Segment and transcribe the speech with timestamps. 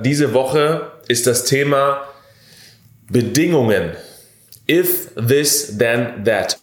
[0.00, 2.02] Diese Woche ist das Thema
[3.10, 3.96] Bedingungen.
[4.70, 6.56] If this, then that.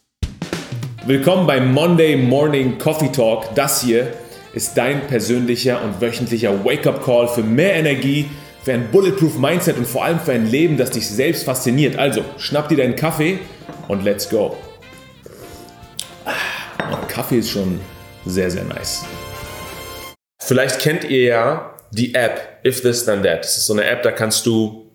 [1.05, 3.53] Willkommen beim Monday Morning Coffee Talk.
[3.53, 4.13] Das hier
[4.53, 8.29] ist dein persönlicher und wöchentlicher Wake-up-Call für mehr Energie,
[8.63, 11.97] für ein Bulletproof Mindset und vor allem für ein Leben, das dich selbst fasziniert.
[11.97, 13.39] Also, schnapp dir deinen Kaffee
[13.89, 14.55] und let's go.
[16.23, 17.81] Ah, Kaffee ist schon
[18.25, 19.03] sehr, sehr nice.
[20.39, 23.39] Vielleicht kennt ihr ja die App If This Then That.
[23.39, 24.91] Das ist so eine App, da kannst du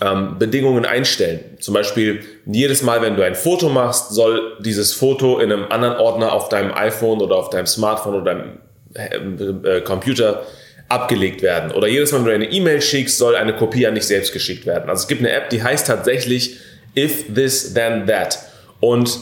[0.00, 1.40] ähm, Bedingungen einstellen.
[1.60, 5.96] Zum Beispiel jedes Mal, wenn du ein Foto machst, soll dieses Foto in einem anderen
[5.96, 10.44] Ordner auf deinem iPhone oder auf deinem Smartphone oder deinem äh, Computer
[10.88, 11.72] abgelegt werden.
[11.72, 14.66] Oder jedes Mal, wenn du eine E-Mail schickst, soll eine Kopie an dich selbst geschickt
[14.66, 14.90] werden.
[14.90, 16.58] Also es gibt eine App, die heißt tatsächlich
[16.96, 18.38] If This Then That.
[18.80, 19.20] Und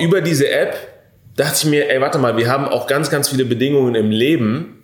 [0.00, 0.76] über diese App
[1.36, 4.79] dachte ich mir, ey, warte mal, wir haben auch ganz, ganz viele Bedingungen im Leben,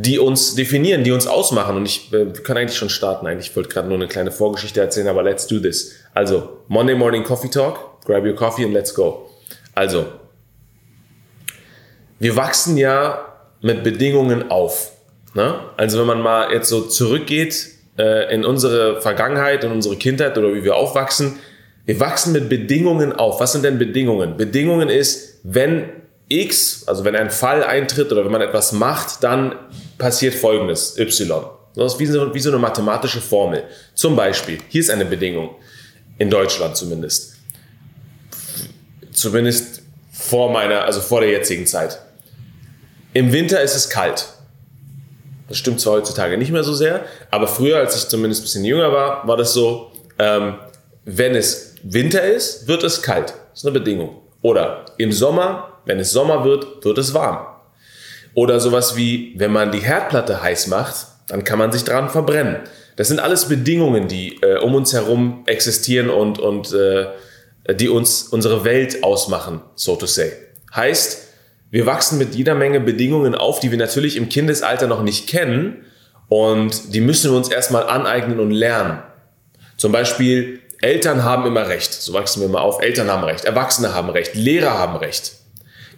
[0.00, 1.76] die uns definieren, die uns ausmachen.
[1.76, 3.26] Und ich, äh, können eigentlich schon starten.
[3.26, 5.96] Eigentlich wollte gerade nur eine kleine Vorgeschichte erzählen, aber let's do this.
[6.14, 8.04] Also, Monday Morning Coffee Talk.
[8.04, 9.28] Grab your coffee and let's go.
[9.74, 10.06] Also,
[12.20, 13.26] wir wachsen ja
[13.60, 14.92] mit Bedingungen auf.
[15.34, 15.58] Ne?
[15.76, 17.66] Also, wenn man mal jetzt so zurückgeht
[17.98, 21.40] äh, in unsere Vergangenheit, in unsere Kindheit oder wie wir aufwachsen,
[21.86, 23.40] wir wachsen mit Bedingungen auf.
[23.40, 24.36] Was sind denn Bedingungen?
[24.36, 25.88] Bedingungen ist, wenn
[26.28, 29.54] X, also wenn ein Fall eintritt oder wenn man etwas macht, dann
[29.96, 31.44] passiert folgendes, Y.
[31.74, 33.64] Das ist wie so, wie so eine mathematische Formel.
[33.94, 35.54] Zum Beispiel, hier ist eine Bedingung,
[36.18, 37.36] in Deutschland zumindest.
[39.12, 42.00] Zumindest vor meiner, also vor der jetzigen Zeit.
[43.14, 44.26] Im Winter ist es kalt.
[45.48, 48.64] Das stimmt zwar heutzutage nicht mehr so sehr, aber früher, als ich zumindest ein bisschen
[48.64, 50.56] jünger war, war das so, ähm,
[51.04, 53.28] wenn es Winter ist, wird es kalt.
[53.30, 54.20] Das ist eine Bedingung.
[54.42, 57.46] Oder im Sommer, wenn es Sommer wird, wird es warm.
[58.34, 62.58] Oder sowas wie, wenn man die Herdplatte heiß macht, dann kann man sich dran verbrennen.
[62.96, 67.06] Das sind alles Bedingungen, die äh, um uns herum existieren und, und äh,
[67.74, 70.32] die uns unsere Welt ausmachen, so to say.
[70.74, 71.28] Heißt,
[71.70, 75.84] wir wachsen mit jeder Menge Bedingungen auf, die wir natürlich im Kindesalter noch nicht kennen
[76.28, 79.02] und die müssen wir uns erstmal aneignen und lernen.
[79.76, 83.94] Zum Beispiel, Eltern haben immer Recht, so wachsen wir mal auf, Eltern haben Recht, Erwachsene
[83.94, 85.37] haben Recht, Lehrer haben Recht.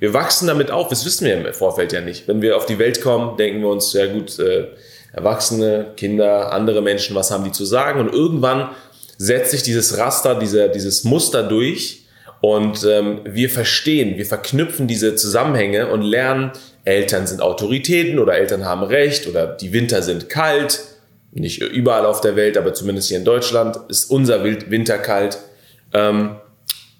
[0.01, 2.27] Wir wachsen damit auf, das wissen wir im Vorfeld ja nicht.
[2.27, 4.67] Wenn wir auf die Welt kommen, denken wir uns, ja gut, äh,
[5.13, 8.01] Erwachsene, Kinder, andere Menschen, was haben die zu sagen?
[8.01, 8.71] Und irgendwann
[9.19, 12.07] setzt sich dieses Raster, dieser, dieses Muster durch
[12.41, 16.53] und ähm, wir verstehen, wir verknüpfen diese Zusammenhänge und lernen,
[16.85, 20.81] Eltern sind Autoritäten oder Eltern haben Recht oder die Winter sind kalt.
[21.33, 25.39] Nicht überall auf der Welt, aber zumindest hier in Deutschland ist unser Winter kalt.
[25.93, 26.37] Ähm,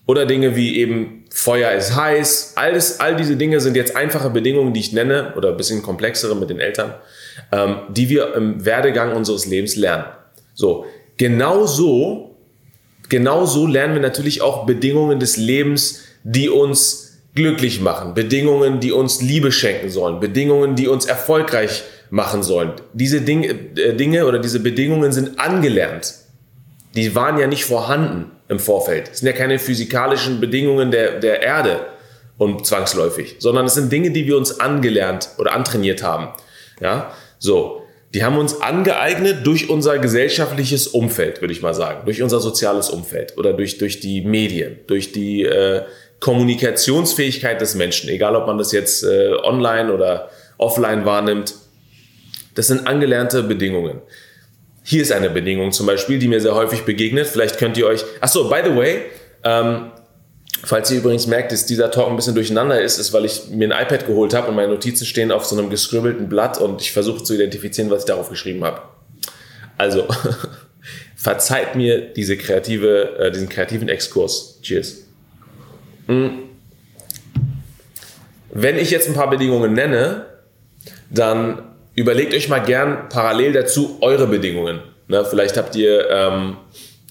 [0.07, 2.53] oder Dinge wie eben Feuer ist heiß.
[2.57, 6.35] Alles, all diese Dinge sind jetzt einfache Bedingungen, die ich nenne, oder ein bisschen komplexere
[6.35, 6.95] mit den Eltern,
[7.53, 10.05] ähm, die wir im Werdegang unseres Lebens lernen.
[10.55, 10.85] So,
[11.17, 12.37] genau so,
[13.09, 18.93] genau so lernen wir natürlich auch Bedingungen des Lebens, die uns glücklich machen, Bedingungen, die
[18.93, 22.73] uns Liebe schenken sollen, Bedingungen, die uns erfolgreich machen sollen.
[22.93, 26.15] Diese Dinge, äh, Dinge oder diese Bedingungen sind angelernt.
[26.97, 29.11] Die waren ja nicht vorhanden im Vorfeld.
[29.13, 31.87] Es sind ja keine physikalischen Bedingungen der, der Erde
[32.37, 36.29] und zwangsläufig, sondern es sind Dinge, die wir uns angelernt oder antrainiert haben.
[36.81, 37.77] Ja, so.
[38.13, 42.91] Die haben uns angeeignet durch unser gesellschaftliches Umfeld, würde ich mal sagen, durch unser soziales
[42.91, 45.83] Umfeld oder durch, durch die Medien, durch die äh,
[46.19, 50.29] Kommunikationsfähigkeit des Menschen, egal ob man das jetzt äh, online oder
[50.59, 51.55] offline wahrnimmt.
[52.57, 54.01] Das sind angelernte Bedingungen.
[54.91, 57.29] Hier ist eine Bedingung zum Beispiel, die mir sehr häufig begegnet.
[57.29, 58.05] Vielleicht könnt ihr euch.
[58.21, 59.03] Achso, by the way,
[59.45, 59.93] ähm,
[60.65, 63.73] falls ihr übrigens merkt, dass dieser Talk ein bisschen durcheinander ist, ist, weil ich mir
[63.73, 66.91] ein iPad geholt habe und meine Notizen stehen auf so einem gescribbelten Blatt und ich
[66.91, 68.83] versuche zu identifizieren, was ich darauf geschrieben habe.
[69.79, 70.09] Also,
[71.15, 74.59] verzeiht mir diese kreative, äh, diesen kreativen Exkurs.
[74.61, 75.05] Cheers.
[76.09, 76.33] Hm.
[78.53, 80.27] Wenn ich jetzt ein paar Bedingungen nenne,
[81.11, 84.81] dann überlegt euch mal gern parallel dazu eure Bedingungen.
[85.09, 86.57] Ne, vielleicht habt ihr ähm,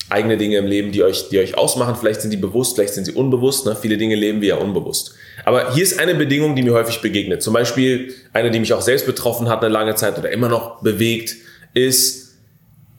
[0.09, 1.95] eigene Dinge im Leben, die euch, die euch ausmachen.
[1.95, 3.65] Vielleicht sind die bewusst, vielleicht sind sie unbewusst.
[3.65, 3.75] Ne?
[3.75, 5.13] Viele Dinge leben wir ja unbewusst.
[5.45, 7.41] Aber hier ist eine Bedingung, die mir häufig begegnet.
[7.43, 10.81] Zum Beispiel eine, die mich auch selbst betroffen hat eine lange Zeit oder immer noch
[10.81, 11.35] bewegt,
[11.73, 12.37] ist,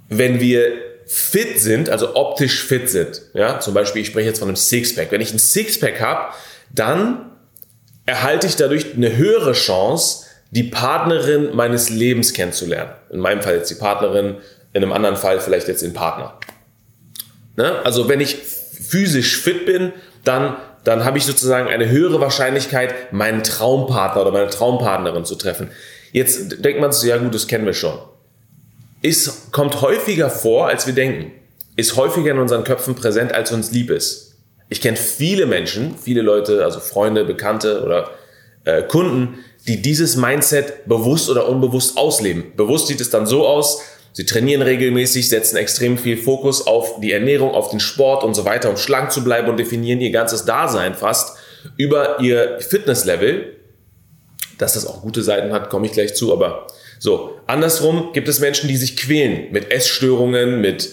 [0.08, 0.72] wenn wir
[1.06, 3.22] fit sind, also optisch fit sind.
[3.34, 5.10] Ja, zum Beispiel, ich spreche jetzt von einem Sixpack.
[5.10, 6.32] Wenn ich ein Sixpack habe,
[6.72, 7.32] dann
[8.06, 12.92] erhalte ich dadurch eine höhere Chance, die Partnerin meines Lebens kennenzulernen.
[13.10, 14.36] In meinem Fall jetzt die Partnerin,
[14.72, 16.38] in einem anderen Fall vielleicht jetzt den Partner.
[17.56, 17.80] Ne?
[17.84, 19.92] Also wenn ich physisch fit bin,
[20.24, 25.70] dann, dann habe ich sozusagen eine höhere Wahrscheinlichkeit, meinen Traumpartner oder meine Traumpartnerin zu treffen.
[26.12, 27.98] Jetzt denkt man sich, ja gut, das kennen wir schon.
[29.02, 31.32] ist, kommt häufiger vor, als wir denken.
[31.76, 34.36] Ist häufiger in unseren Köpfen präsent, als uns lieb ist.
[34.68, 38.10] Ich kenne viele Menschen, viele Leute, also Freunde, Bekannte oder
[38.64, 39.38] äh, Kunden,
[39.70, 42.52] die dieses Mindset bewusst oder unbewusst ausleben.
[42.56, 43.80] Bewusst sieht es dann so aus,
[44.12, 48.44] sie trainieren regelmäßig, setzen extrem viel Fokus auf die Ernährung, auf den Sport und so
[48.44, 51.36] weiter, um schlank zu bleiben und definieren ihr ganzes Dasein fast
[51.76, 53.58] über ihr Fitnesslevel.
[54.58, 56.66] Dass das auch gute Seiten hat, komme ich gleich zu, aber
[56.98, 57.36] so.
[57.46, 60.90] Andersrum gibt es Menschen, die sich quälen mit Essstörungen, mit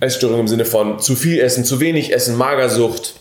[0.00, 3.19] Essstörungen im Sinne von zu viel Essen, zu wenig Essen, Magersucht,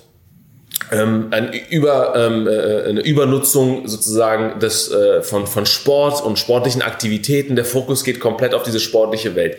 [0.91, 6.81] ähm, ein Über, ähm, äh, eine Übernutzung sozusagen des, äh, von, von Sport und sportlichen
[6.81, 7.55] Aktivitäten.
[7.55, 9.57] Der Fokus geht komplett auf diese sportliche Welt.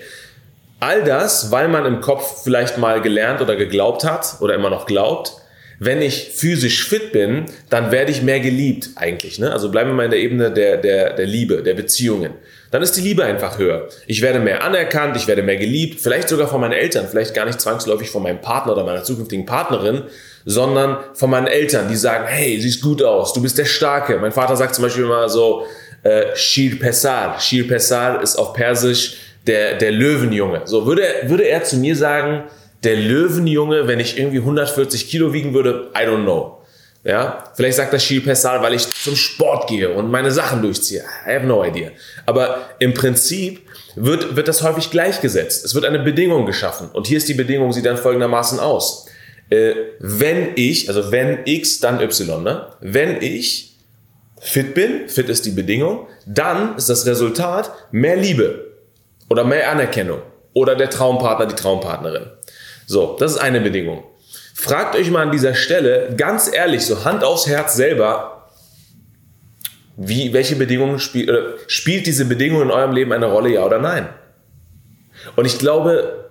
[0.81, 4.87] All das, weil man im Kopf vielleicht mal gelernt oder geglaubt hat oder immer noch
[4.87, 5.35] glaubt,
[5.79, 9.39] wenn ich physisch fit bin, dann werde ich mehr geliebt eigentlich.
[9.39, 9.51] Ne?
[9.51, 12.35] Also bleiben wir mal in der Ebene der, der, der Liebe, der Beziehungen.
[12.71, 13.89] Dann ist die Liebe einfach höher.
[14.07, 17.47] Ich werde mehr anerkannt, ich werde mehr geliebt, vielleicht sogar von meinen Eltern, vielleicht gar
[17.47, 20.03] nicht zwangsläufig von meinem Partner oder meiner zukünftigen Partnerin,
[20.45, 24.19] sondern von meinen Eltern, die sagen, hey, siehst gut aus, du bist der Starke.
[24.19, 25.67] Mein Vater sagt zum Beispiel immer so,
[26.03, 27.39] äh, Shir Pesar.
[27.41, 29.17] Shir Pesar ist auf Persisch
[29.47, 30.63] der, der Löwenjunge.
[30.65, 32.45] So, würde, würde er zu mir sagen,
[32.83, 36.57] der Löwenjunge, wenn ich irgendwie 140 Kilo wiegen würde, I don't know.
[37.03, 41.03] Ja, vielleicht sagt das Shir Pesar, weil ich zum Sport gehe und meine Sachen durchziehe.
[41.27, 41.91] I have no idea.
[42.27, 43.61] Aber im Prinzip
[43.97, 45.65] wird, wird das häufig gleichgesetzt.
[45.65, 46.91] Es wird eine Bedingung geschaffen.
[46.93, 49.07] Und hier ist die Bedingung, sieht dann folgendermaßen aus
[49.51, 52.73] äh, wenn ich, also wenn X, dann Y, ne?
[52.81, 53.77] Wenn ich
[54.41, 58.73] fit bin, fit ist die Bedingung, dann ist das Resultat mehr Liebe
[59.29, 60.23] oder mehr Anerkennung
[60.55, 62.27] oder der Traumpartner, die Traumpartnerin.
[62.87, 64.05] So, das ist eine Bedingung.
[64.55, 68.49] Fragt euch mal an dieser Stelle ganz ehrlich, so Hand aufs Herz selber,
[69.97, 73.79] wie, welche Bedingungen spielt, oder spielt diese Bedingung in eurem Leben eine Rolle, ja oder
[73.79, 74.09] nein?
[75.37, 76.31] Und ich glaube,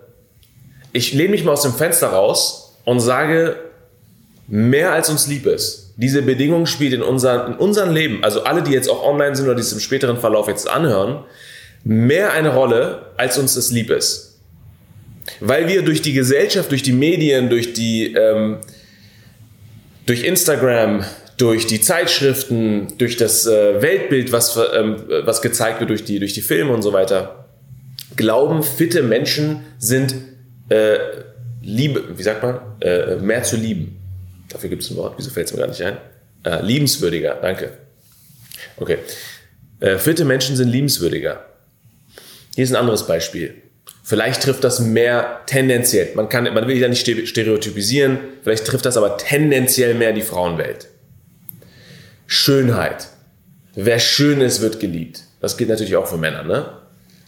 [0.91, 3.55] ich lehne mich mal aus dem Fenster raus und sage,
[4.47, 5.93] mehr als uns lieb ist.
[5.97, 9.45] Diese Bedingung spielt in, unser, in unserem Leben, also alle, die jetzt auch online sind
[9.45, 11.23] oder die es im späteren Verlauf jetzt anhören,
[11.83, 14.39] mehr eine Rolle, als uns es lieb ist.
[15.39, 18.57] Weil wir durch die Gesellschaft, durch die Medien, durch die, ähm,
[20.05, 21.03] durch Instagram,
[21.37, 26.33] durch die Zeitschriften, durch das äh, Weltbild, was, ähm, was gezeigt wird durch die, durch
[26.33, 27.45] die Filme und so weiter,
[28.15, 30.15] glauben, fitte Menschen sind
[30.69, 30.97] äh,
[31.61, 33.99] Liebe, wie sagt man, äh, mehr zu lieben.
[34.49, 35.97] Dafür gibt es ein Wort, wieso fällt es mir gar nicht ein?
[36.43, 37.77] Äh, liebenswürdiger, danke.
[38.77, 38.97] Okay.
[39.79, 41.45] Äh, fitte Menschen sind liebenswürdiger.
[42.55, 43.55] Hier ist ein anderes Beispiel.
[44.03, 46.09] Vielleicht trifft das mehr tendenziell.
[46.15, 50.87] Man, kann, man will ja nicht stereotypisieren, vielleicht trifft das aber tendenziell mehr die Frauenwelt.
[52.25, 53.07] Schönheit.
[53.75, 55.23] Wer schön ist, wird geliebt.
[55.41, 56.78] Das gilt natürlich auch für Männer, ne?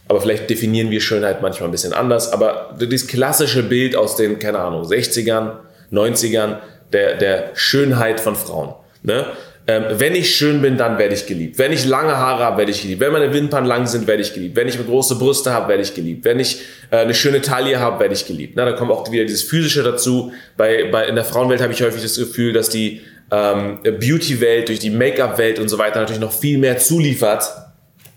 [0.08, 2.32] Aber vielleicht definieren wir Schönheit manchmal ein bisschen anders.
[2.32, 5.52] Aber das klassische Bild aus den, keine Ahnung, 60ern,
[5.92, 6.56] 90ern,
[6.92, 8.74] der, der Schönheit von Frauen.
[9.02, 9.26] Ne?
[9.66, 11.56] Ähm, wenn ich schön bin, dann werde ich geliebt.
[11.56, 13.00] Wenn ich lange Haare habe, werde ich geliebt.
[13.00, 14.56] Wenn meine Wimpern lang sind, werde ich geliebt.
[14.56, 16.24] Wenn ich große Brüste habe, werde ich geliebt.
[16.24, 18.54] Wenn ich äh, eine schöne Taille habe, werde ich geliebt.
[18.56, 20.32] Na, da kommt auch wieder dieses Physische dazu.
[20.56, 24.80] Bei, bei, in der Frauenwelt habe ich häufig das Gefühl, dass die ähm, Beauty-Welt, durch
[24.80, 27.44] die Make-up-Welt und so weiter natürlich noch viel mehr zuliefert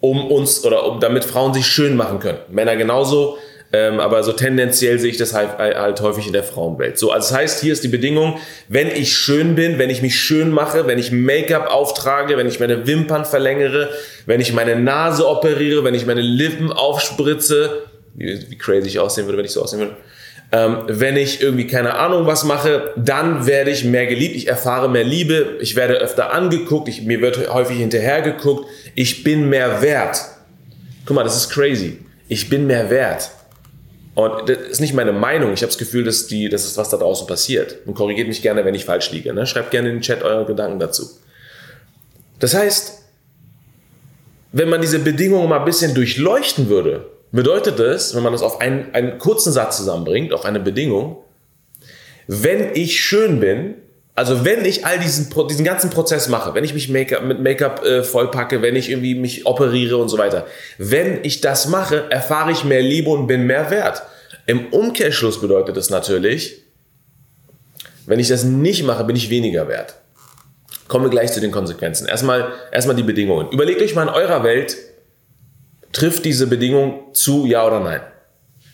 [0.09, 2.39] um uns oder um, damit Frauen sich schön machen können.
[2.49, 3.37] Männer genauso,
[3.73, 6.97] ähm, aber so tendenziell sehe ich das halt, halt häufig in der Frauenwelt.
[6.97, 8.37] So, also das heißt, hier ist die Bedingung,
[8.67, 12.59] wenn ich schön bin, wenn ich mich schön mache, wenn ich Make-up auftrage, wenn ich
[12.59, 13.89] meine Wimpern verlängere,
[14.25, 19.25] wenn ich meine Nase operiere, wenn ich meine Lippen aufspritze, wie, wie crazy ich aussehen
[19.25, 19.97] würde, wenn ich so aussehen würde,
[20.51, 24.89] ähm, wenn ich irgendwie keine Ahnung was mache, dann werde ich mehr geliebt, ich erfahre
[24.89, 30.21] mehr Liebe, ich werde öfter angeguckt, ich, mir wird häufig hinterhergeguckt, ich bin mehr wert.
[31.05, 31.99] Guck mal, das ist crazy.
[32.27, 33.31] Ich bin mehr wert.
[34.15, 35.53] Und das ist nicht meine Meinung.
[35.53, 37.77] Ich habe das Gefühl, dass, die, dass es was da draußen passiert.
[37.85, 39.33] Und korrigiert mich gerne, wenn ich falsch liege.
[39.33, 39.45] Ne?
[39.45, 41.05] Schreibt gerne in den Chat eure Gedanken dazu.
[42.39, 43.01] Das heißt,
[44.53, 48.61] wenn man diese Bedingungen mal ein bisschen durchleuchten würde, bedeutet es, wenn man das auf
[48.61, 51.17] einen, einen kurzen Satz zusammenbringt, auf eine Bedingung,
[52.27, 53.75] wenn ich schön bin,
[54.15, 57.83] also wenn ich all diesen, diesen ganzen Prozess mache, wenn ich mich Make mit Make-up
[57.83, 62.51] äh, vollpacke, wenn ich irgendwie mich operiere und so weiter, wenn ich das mache, erfahre
[62.51, 64.03] ich mehr Liebe und bin mehr wert.
[64.47, 66.63] Im Umkehrschluss bedeutet es natürlich,
[68.05, 69.95] wenn ich das nicht mache, bin ich weniger wert.
[70.87, 72.07] Kommen wir gleich zu den Konsequenzen.
[72.07, 73.49] Erstmal, erstmal die Bedingungen.
[73.51, 74.77] Überlegt euch mal in eurer Welt,
[75.95, 78.01] Trifft diese Bedingung zu, ja oder nein?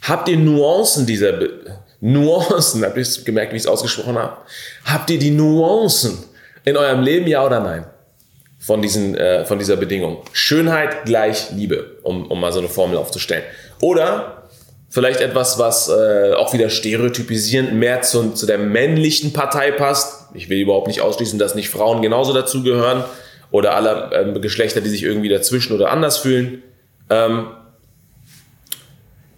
[0.01, 4.37] Habt ihr Nuancen dieser Be Nuancen, habt ihr gemerkt, wie ich es ausgesprochen habe?
[4.85, 6.17] Habt ihr die Nuancen
[6.65, 7.85] in eurem Leben, ja oder nein?
[8.61, 10.19] von, diesen, äh, von dieser Bedingung.
[10.33, 13.43] Schönheit gleich Liebe, um, um mal so eine Formel aufzustellen.
[13.81, 14.43] Oder
[14.89, 20.27] vielleicht etwas, was äh, auch wieder stereotypisierend mehr zu, zu der männlichen Partei passt.
[20.35, 23.03] Ich will überhaupt nicht ausschließen, dass nicht Frauen genauso dazugehören
[23.49, 26.61] oder alle ähm, Geschlechter, die sich irgendwie dazwischen oder anders fühlen.
[27.11, 27.47] Ähm,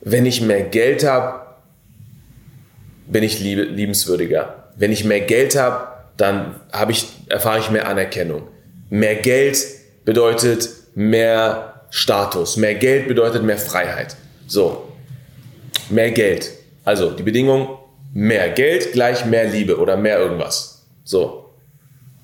[0.02, 1.42] wenn ich mehr Geld habe,
[3.08, 4.70] bin ich lieb liebenswürdiger.
[4.76, 8.44] Wenn ich mehr Geld habe, dann habe ich, erfahre ich mehr Anerkennung.
[8.90, 9.58] Mehr Geld
[10.06, 12.58] bedeutet mehr Status.
[12.58, 14.16] Mehr Geld bedeutet mehr Freiheit.
[14.46, 14.92] So,
[15.90, 16.52] mehr Geld.
[16.86, 17.80] Also die Bedingung,
[18.14, 20.86] mehr Geld gleich mehr Liebe oder mehr irgendwas.
[21.04, 21.43] So.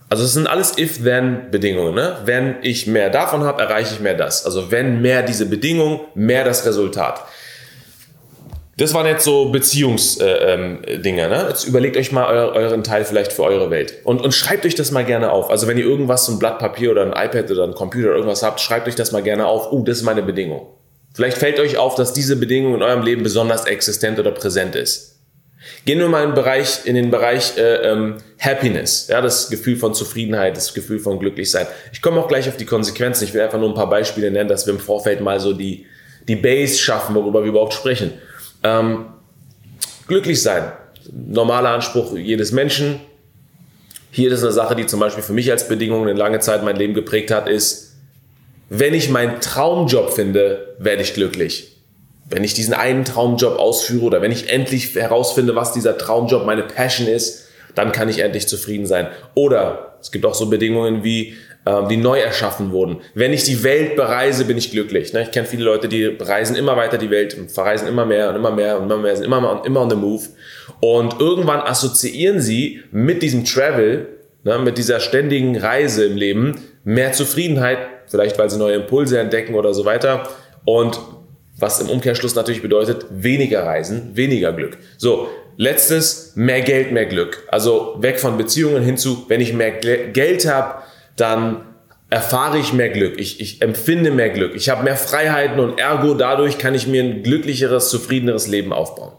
[0.09, 1.93] Also es sind alles If-Then-Bedingungen.
[1.93, 2.17] Ne?
[2.25, 4.43] Wenn ich mehr davon habe, erreiche ich mehr das.
[4.43, 7.23] Also wenn mehr diese Bedingung, mehr das Resultat.
[8.77, 10.29] Das waren jetzt so Beziehungsdinge.
[10.29, 11.45] Äh, ähm, ne?
[11.49, 13.95] Jetzt überlegt euch mal euer, euren Teil vielleicht für eure Welt.
[14.03, 15.51] Und, und schreibt euch das mal gerne auf.
[15.51, 18.15] Also wenn ihr irgendwas, so ein Blatt Papier oder ein iPad oder ein Computer oder
[18.15, 19.71] irgendwas habt, schreibt euch das mal gerne auf.
[19.71, 20.65] Uh, das ist meine Bedingung.
[21.13, 25.18] Vielleicht fällt euch auf, dass diese Bedingung in eurem Leben besonders existent oder präsent ist.
[25.85, 29.75] Gehen wir mal in den Bereich, in den Bereich äh, ähm, Happiness, ja, das Gefühl
[29.75, 31.67] von Zufriedenheit, das Gefühl von Glücklichsein.
[31.91, 33.25] Ich komme auch gleich auf die Konsequenzen.
[33.25, 35.85] Ich will einfach nur ein paar Beispiele nennen, dass wir im Vorfeld mal so die,
[36.27, 38.13] die Base schaffen, worüber wir überhaupt sprechen.
[38.63, 39.07] Ähm,
[40.07, 40.71] glücklich sein.
[41.11, 43.01] Normaler Anspruch jedes Menschen.
[44.11, 46.77] Hier ist eine Sache, die zum Beispiel für mich als Bedingung eine lange Zeit mein
[46.77, 47.95] Leben geprägt hat, ist,
[48.69, 51.68] wenn ich meinen Traumjob finde, werde ich glücklich.
[52.29, 56.63] Wenn ich diesen einen Traumjob ausführe oder wenn ich endlich herausfinde, was dieser Traumjob meine
[56.63, 59.07] Passion ist, dann kann ich endlich zufrieden sein.
[59.35, 63.01] Oder es gibt auch so Bedingungen wie, ähm, die neu erschaffen wurden.
[63.13, 65.13] Wenn ich die Welt bereise, bin ich glücklich.
[65.13, 65.23] Ne?
[65.23, 68.51] Ich kenne viele Leute, die reisen immer weiter die Welt, verreisen immer mehr und immer
[68.51, 70.23] mehr und immer mehr, sind immer, immer on the move.
[70.79, 74.07] Und irgendwann assoziieren sie mit diesem Travel,
[74.43, 76.55] ne, mit dieser ständigen Reise im Leben,
[76.85, 80.29] mehr Zufriedenheit, vielleicht weil sie neue Impulse entdecken oder so weiter.
[80.63, 80.99] Und
[81.59, 84.77] was im Umkehrschluss natürlich bedeutet, weniger Reisen, weniger Glück.
[84.97, 87.43] So, letztes, mehr Geld, mehr Glück.
[87.49, 90.83] Also weg von Beziehungen hinzu, wenn ich mehr Geld habe,
[91.15, 91.65] dann
[92.09, 96.15] erfahre ich mehr Glück, ich, ich empfinde mehr Glück, ich habe mehr Freiheiten und ergo
[96.15, 99.13] dadurch kann ich mir ein glücklicheres, zufriedeneres Leben aufbauen.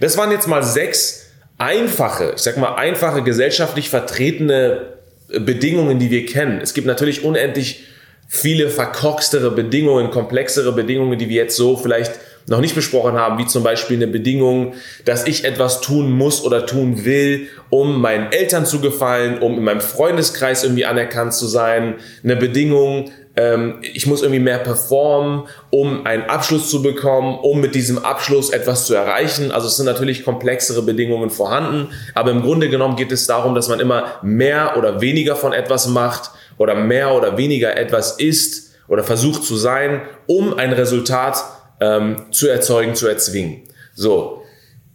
[0.00, 1.26] Das waren jetzt mal sechs
[1.58, 4.94] einfache, ich sag mal einfache gesellschaftlich vertretene
[5.28, 6.60] Bedingungen, die wir kennen.
[6.62, 7.84] Es gibt natürlich unendlich
[8.32, 12.12] viele verkorkstere Bedingungen, komplexere Bedingungen, die wir jetzt so vielleicht
[12.46, 16.64] noch nicht besprochen haben, wie zum Beispiel eine Bedingung, dass ich etwas tun muss oder
[16.64, 21.96] tun will, um meinen Eltern zu gefallen, um in meinem Freundeskreis irgendwie anerkannt zu sein.
[22.22, 27.74] Eine Bedingung, ähm, ich muss irgendwie mehr performen, um einen Abschluss zu bekommen, um mit
[27.74, 29.50] diesem Abschluss etwas zu erreichen.
[29.50, 33.68] Also es sind natürlich komplexere Bedingungen vorhanden, aber im Grunde genommen geht es darum, dass
[33.68, 39.02] man immer mehr oder weniger von etwas macht oder mehr oder weniger etwas ist oder
[39.02, 41.42] versucht zu sein, um ein Resultat
[41.80, 43.62] ähm, zu erzeugen, zu erzwingen.
[43.94, 44.42] So,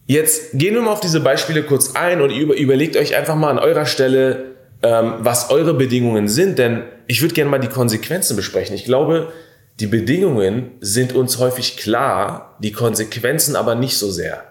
[0.06, 3.50] jetzt gehen wir mal auf diese Beispiele kurz ein und über, überlegt euch einfach mal
[3.50, 4.52] an eurer Stelle,
[4.84, 8.76] ähm, was eure Bedingungen sind, denn ich würde gerne mal die Konsequenzen besprechen.
[8.76, 9.34] Ich glaube,
[9.80, 14.44] die Bedingungen sind uns häufig klar, die Konsequenzen aber nicht so sehr.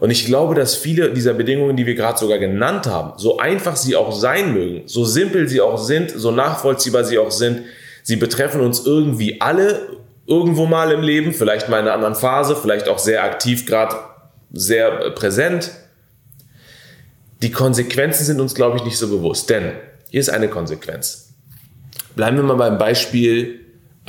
[0.00, 3.76] Und ich glaube, dass viele dieser Bedingungen, die wir gerade sogar genannt haben, so einfach
[3.76, 7.62] sie auch sein mögen, so simpel sie auch sind, so nachvollziehbar sie auch sind,
[8.02, 12.56] sie betreffen uns irgendwie alle irgendwo mal im Leben, vielleicht mal in einer anderen Phase,
[12.56, 13.96] vielleicht auch sehr aktiv, gerade
[14.52, 15.70] sehr präsent.
[17.42, 19.50] Die Konsequenzen sind uns, glaube ich, nicht so bewusst.
[19.50, 19.72] Denn
[20.08, 21.34] hier ist eine Konsequenz.
[22.16, 23.59] Bleiben wir mal beim Beispiel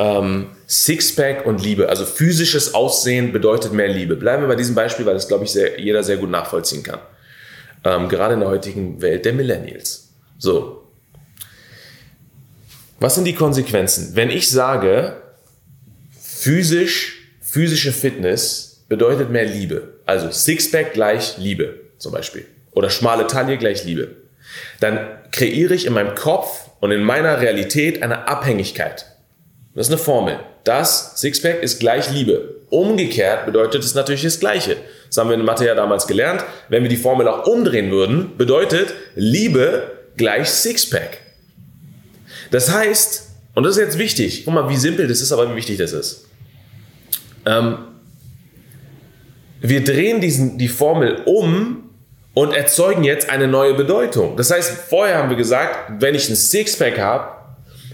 [0.01, 1.89] ähm, Sixpack und Liebe.
[1.89, 4.15] Also physisches Aussehen bedeutet mehr Liebe.
[4.15, 6.99] Bleiben wir bei diesem Beispiel, weil das, glaube ich, sehr, jeder sehr gut nachvollziehen kann.
[7.83, 10.09] Ähm, gerade in der heutigen Welt der Millennials.
[10.37, 10.87] So.
[12.99, 14.15] Was sind die Konsequenzen?
[14.15, 15.21] Wenn ich sage,
[16.19, 19.99] physisch, physische Fitness bedeutet mehr Liebe.
[20.05, 22.45] Also Sixpack gleich Liebe zum Beispiel.
[22.71, 24.15] Oder schmale Taille gleich Liebe.
[24.79, 24.99] Dann
[25.31, 29.10] kreiere ich in meinem Kopf und in meiner Realität eine Abhängigkeit.
[29.73, 30.39] Das ist eine Formel.
[30.63, 32.55] Das Sixpack ist gleich Liebe.
[32.69, 34.77] Umgekehrt bedeutet es natürlich das Gleiche.
[35.07, 36.43] Das haben wir in Mathe ja damals gelernt.
[36.69, 41.19] Wenn wir die Formel auch umdrehen würden, bedeutet Liebe gleich Sixpack.
[42.51, 45.55] Das heißt, und das ist jetzt wichtig, guck mal, wie simpel das ist, aber wie
[45.55, 46.25] wichtig das ist.
[47.45, 47.77] Ähm,
[49.61, 51.89] wir drehen diesen, die Formel um
[52.33, 54.37] und erzeugen jetzt eine neue Bedeutung.
[54.37, 57.40] Das heißt, vorher haben wir gesagt, wenn ich ein Sixpack habe,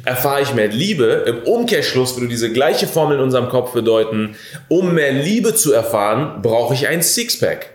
[0.08, 1.26] erfahre ich mehr Liebe.
[1.28, 4.36] Im Umkehrschluss würde diese gleiche Formel in unserem Kopf bedeuten,
[4.70, 7.74] um mehr Liebe zu erfahren, brauche ich ein Sixpack.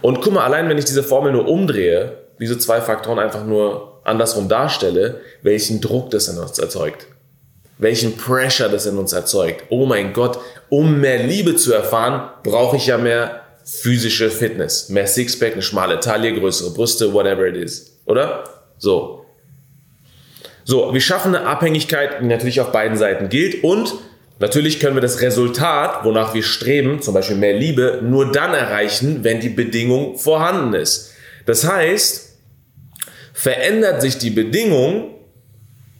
[0.00, 4.00] Und guck mal, allein wenn ich diese Formel nur umdrehe, diese zwei Faktoren einfach nur
[4.04, 7.06] andersrum darstelle, welchen Druck das in uns erzeugt.
[7.76, 9.64] Welchen Pressure das in uns erzeugt.
[9.68, 14.88] Oh mein Gott, um mehr Liebe zu erfahren, brauche ich ja mehr physische Fitness.
[14.88, 17.98] Mehr Sixpack, eine schmale Taille, größere Brüste, whatever it is.
[18.06, 18.44] Oder?
[18.78, 19.17] So.
[20.68, 23.94] So, wir schaffen eine Abhängigkeit, die natürlich auf beiden Seiten gilt und
[24.38, 29.24] natürlich können wir das Resultat, wonach wir streben, zum Beispiel mehr Liebe, nur dann erreichen,
[29.24, 31.14] wenn die Bedingung vorhanden ist.
[31.46, 32.36] Das heißt,
[33.32, 35.14] verändert sich die Bedingung,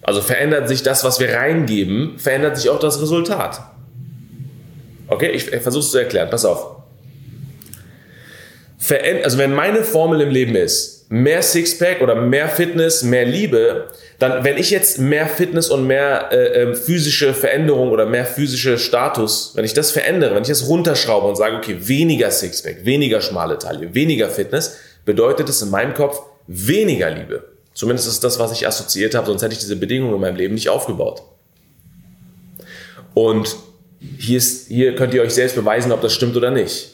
[0.03, 3.63] also verändert sich das, was wir reingeben, verändert sich auch das Resultat.
[5.07, 6.29] Okay, ich versuche es zu erklären.
[6.29, 6.77] Pass auf.
[9.25, 13.89] Also wenn meine Formel im Leben ist, mehr Sixpack oder mehr Fitness, mehr Liebe,
[14.19, 18.79] dann, wenn ich jetzt mehr Fitness und mehr äh, ähm, physische Veränderung oder mehr physische
[18.79, 23.21] Status, wenn ich das verändere, wenn ich das runterschraube und sage, okay, weniger Sixpack, weniger
[23.21, 27.45] schmale Taille, weniger Fitness, bedeutet es in meinem Kopf weniger Liebe.
[27.73, 30.55] Zumindest ist das, was ich assoziiert habe, sonst hätte ich diese Bedingungen in meinem Leben
[30.55, 31.23] nicht aufgebaut.
[33.15, 33.57] Und
[34.19, 36.91] hier, ist, hier könnt ihr euch selbst beweisen, ob das stimmt oder nicht.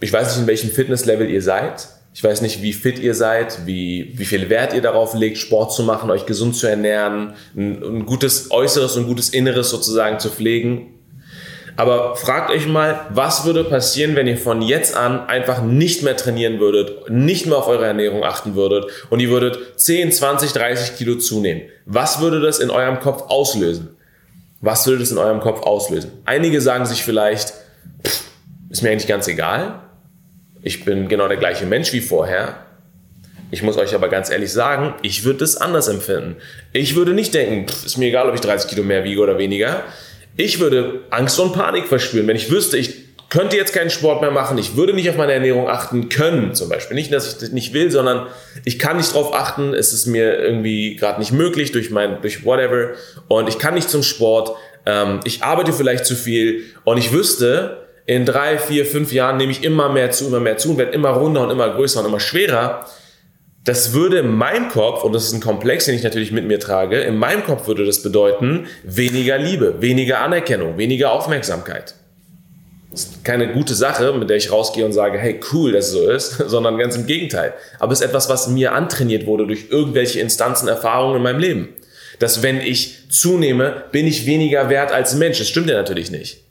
[0.00, 1.88] Ich weiß nicht, in welchem Fitnesslevel ihr seid.
[2.16, 5.74] Ich weiß nicht, wie fit ihr seid, wie, wie viel Wert ihr darauf legt, Sport
[5.74, 10.30] zu machen, euch gesund zu ernähren, ein, ein gutes Äußeres und gutes Inneres sozusagen zu
[10.30, 10.94] pflegen.
[11.76, 16.16] Aber fragt euch mal, was würde passieren, wenn ihr von jetzt an einfach nicht mehr
[16.16, 20.96] trainieren würdet, nicht mehr auf eure Ernährung achten würdet und ihr würdet 10, 20, 30
[20.96, 21.64] Kilo zunehmen?
[21.84, 23.94] Was würde das in eurem Kopf auslösen?
[24.62, 26.12] Was würde das in eurem Kopf auslösen?
[26.24, 27.52] Einige sagen sich vielleicht,
[28.06, 28.24] pff,
[28.70, 29.82] ist mir eigentlich ganz egal.
[30.66, 32.56] Ich bin genau der gleiche Mensch wie vorher.
[33.52, 36.38] Ich muss euch aber ganz ehrlich sagen, ich würde es anders empfinden.
[36.72, 39.38] Ich würde nicht denken, pff, ist mir egal, ob ich 30 Kilo mehr wiege oder
[39.38, 39.84] weniger.
[40.36, 42.96] Ich würde Angst und Panik verspüren, wenn ich wüsste, ich
[43.28, 46.68] könnte jetzt keinen Sport mehr machen, ich würde nicht auf meine Ernährung achten können, zum
[46.68, 46.96] Beispiel.
[46.96, 48.26] Nicht, dass ich das nicht will, sondern
[48.64, 52.44] ich kann nicht drauf achten, es ist mir irgendwie gerade nicht möglich durch mein, durch
[52.44, 52.88] whatever
[53.28, 57.85] und ich kann nicht zum Sport, ähm, ich arbeite vielleicht zu viel und ich wüsste,
[58.06, 60.92] in drei, vier, fünf Jahren nehme ich immer mehr zu, immer mehr zu und werde
[60.92, 62.86] immer runder und immer größer und immer schwerer.
[63.64, 66.60] Das würde in meinem Kopf, und das ist ein Komplex, den ich natürlich mit mir
[66.60, 71.96] trage, in meinem Kopf würde das bedeuten, weniger Liebe, weniger Anerkennung, weniger Aufmerksamkeit.
[72.92, 75.92] Das ist keine gute Sache, mit der ich rausgehe und sage, hey, cool, dass es
[75.92, 77.54] so ist, sondern ganz im Gegenteil.
[77.80, 81.68] Aber es ist etwas, was mir antrainiert wurde durch irgendwelche Instanzen, Erfahrungen in meinem Leben.
[82.20, 85.38] Dass wenn ich zunehme, bin ich weniger wert als Mensch.
[85.38, 86.45] Das stimmt ja natürlich nicht.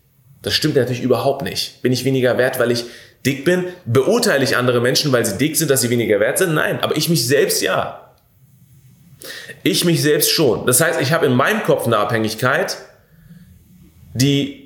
[0.46, 1.82] Das stimmt natürlich überhaupt nicht.
[1.82, 2.86] Bin ich weniger wert, weil ich
[3.26, 3.66] dick bin?
[3.86, 6.54] Beurteile ich andere Menschen, weil sie dick sind, dass sie weniger wert sind?
[6.54, 8.14] Nein, aber ich mich selbst ja.
[9.64, 10.68] Ich mich selbst schon.
[10.68, 12.78] Das heißt, ich habe in meinem Kopf eine Abhängigkeit,
[14.14, 14.65] die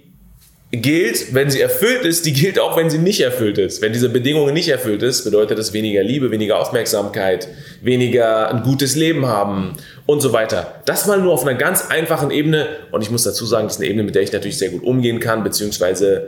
[0.72, 3.82] gilt, wenn sie erfüllt ist, die gilt auch, wenn sie nicht erfüllt ist.
[3.82, 7.48] Wenn diese Bedingung nicht erfüllt ist, bedeutet das weniger Liebe, weniger Aufmerksamkeit,
[7.82, 9.74] weniger ein gutes Leben haben
[10.06, 10.82] und so weiter.
[10.86, 13.82] Das mal nur auf einer ganz einfachen Ebene und ich muss dazu sagen, das ist
[13.82, 16.28] eine Ebene, mit der ich natürlich sehr gut umgehen kann, beziehungsweise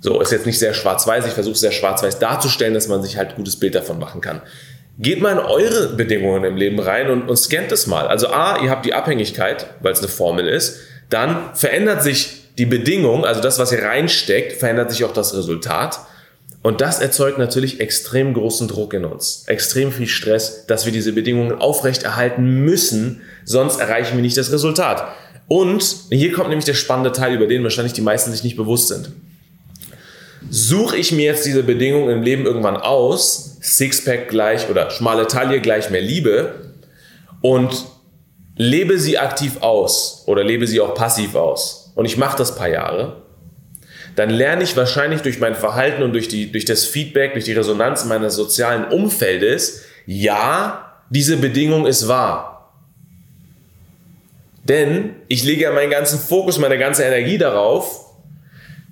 [0.00, 3.30] so ist jetzt nicht sehr schwarz-weiß, ich versuche sehr schwarz-weiß darzustellen, dass man sich halt
[3.30, 4.42] ein gutes Bild davon machen kann.
[4.98, 8.08] Geht mal in eure Bedingungen im Leben rein und, und scannt es mal.
[8.08, 12.66] Also A, ihr habt die Abhängigkeit, weil es eine Formel ist, dann verändert sich die
[12.66, 15.98] Bedingung, also das, was ihr reinsteckt, verändert sich auch das Resultat.
[16.62, 21.14] Und das erzeugt natürlich extrem großen Druck in uns, extrem viel Stress, dass wir diese
[21.14, 25.08] Bedingungen aufrechterhalten müssen, sonst erreichen wir nicht das Resultat.
[25.48, 28.88] Und hier kommt nämlich der spannende Teil, über den wahrscheinlich die meisten sich nicht bewusst
[28.88, 29.10] sind.
[30.50, 35.62] Suche ich mir jetzt diese Bedingungen im Leben irgendwann aus, Sixpack gleich oder schmale Taille
[35.62, 36.72] gleich mehr Liebe
[37.40, 37.86] und
[38.56, 42.68] lebe sie aktiv aus oder lebe sie auch passiv aus und ich mache das paar
[42.68, 43.22] Jahre,
[44.16, 47.52] dann lerne ich wahrscheinlich durch mein Verhalten und durch, die, durch das Feedback, durch die
[47.52, 52.72] Resonanz meines sozialen Umfeldes, ja, diese Bedingung ist wahr.
[54.64, 58.06] Denn ich lege ja meinen ganzen Fokus, meine ganze Energie darauf,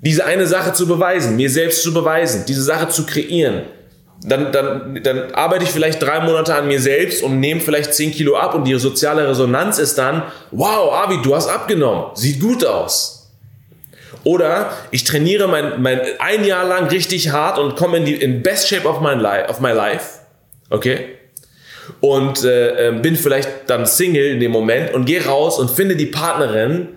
[0.01, 3.65] diese eine Sache zu beweisen, mir selbst zu beweisen, diese Sache zu kreieren,
[4.23, 8.11] dann, dann, dann arbeite ich vielleicht drei Monate an mir selbst und nehme vielleicht zehn
[8.11, 12.65] Kilo ab und die soziale Resonanz ist dann, wow, Avi, du hast abgenommen, sieht gut
[12.65, 13.31] aus.
[14.25, 18.43] Oder ich trainiere mein, mein ein Jahr lang richtig hart und komme in die in
[18.43, 20.19] best shape of my life, of my life
[20.71, 21.15] okay?
[22.01, 25.97] Und äh, ähm, bin vielleicht dann Single in dem Moment und gehe raus und finde
[25.97, 26.89] die Partnerin,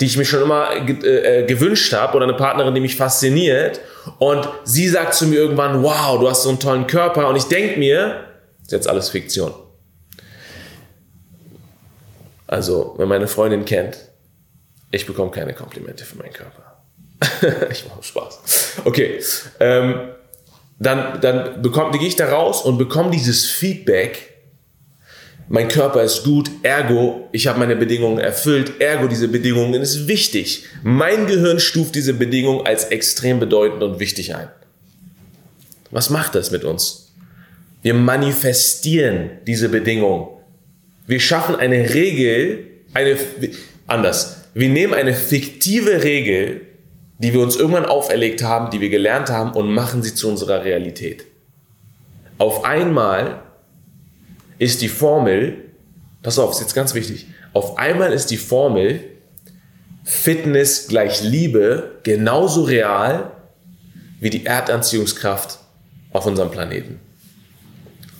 [0.00, 3.80] die ich mir schon immer äh, äh, gewünscht habe oder eine Partnerin, die mich fasziniert
[4.18, 7.44] und sie sagt zu mir irgendwann, wow, du hast so einen tollen Körper und ich
[7.44, 8.26] denke mir,
[8.58, 9.52] das ist jetzt alles Fiktion.
[12.46, 13.98] Also, wenn meine Freundin kennt,
[14.90, 16.82] ich bekomme keine Komplimente für meinen Körper.
[17.70, 18.82] ich mache Spaß.
[18.84, 19.20] Okay,
[19.58, 20.10] ähm,
[20.78, 24.35] dann, dann bekomme, gehe ich da raus und bekomme dieses Feedback
[25.48, 30.64] mein Körper ist gut, ergo, ich habe meine Bedingungen erfüllt, ergo, diese Bedingungen ist wichtig.
[30.82, 34.48] Mein Gehirn stuft diese Bedingung als extrem bedeutend und wichtig ein.
[35.92, 37.12] Was macht das mit uns?
[37.82, 40.28] Wir manifestieren diese Bedingung.
[41.06, 43.16] Wir schaffen eine Regel, eine,
[43.86, 44.48] anders.
[44.54, 46.62] Wir nehmen eine fiktive Regel,
[47.18, 50.64] die wir uns irgendwann auferlegt haben, die wir gelernt haben und machen sie zu unserer
[50.64, 51.24] Realität.
[52.38, 53.42] Auf einmal
[54.58, 55.56] ist die Formel,
[56.22, 59.00] pass auf, ist jetzt ganz wichtig, auf einmal ist die Formel
[60.04, 63.32] Fitness gleich Liebe genauso real
[64.20, 65.58] wie die Erdanziehungskraft
[66.12, 67.00] auf unserem Planeten.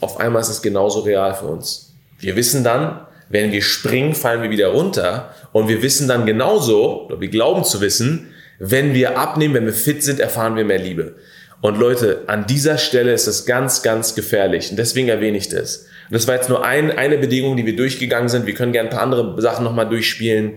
[0.01, 1.95] Auf einmal ist es genauso real für uns.
[2.19, 7.07] Wir wissen dann, wenn wir springen, fallen wir wieder runter und wir wissen dann genauso,
[7.07, 10.79] oder wir glauben zu wissen, wenn wir abnehmen, wenn wir fit sind, erfahren wir mehr
[10.79, 11.17] Liebe.
[11.61, 15.87] Und Leute, an dieser Stelle ist es ganz, ganz gefährlich und deswegen erwähne ich das.
[16.09, 18.47] Und das war jetzt nur ein, eine Bedingung, die wir durchgegangen sind.
[18.47, 20.55] Wir können gerne ein paar andere Sachen nochmal durchspielen.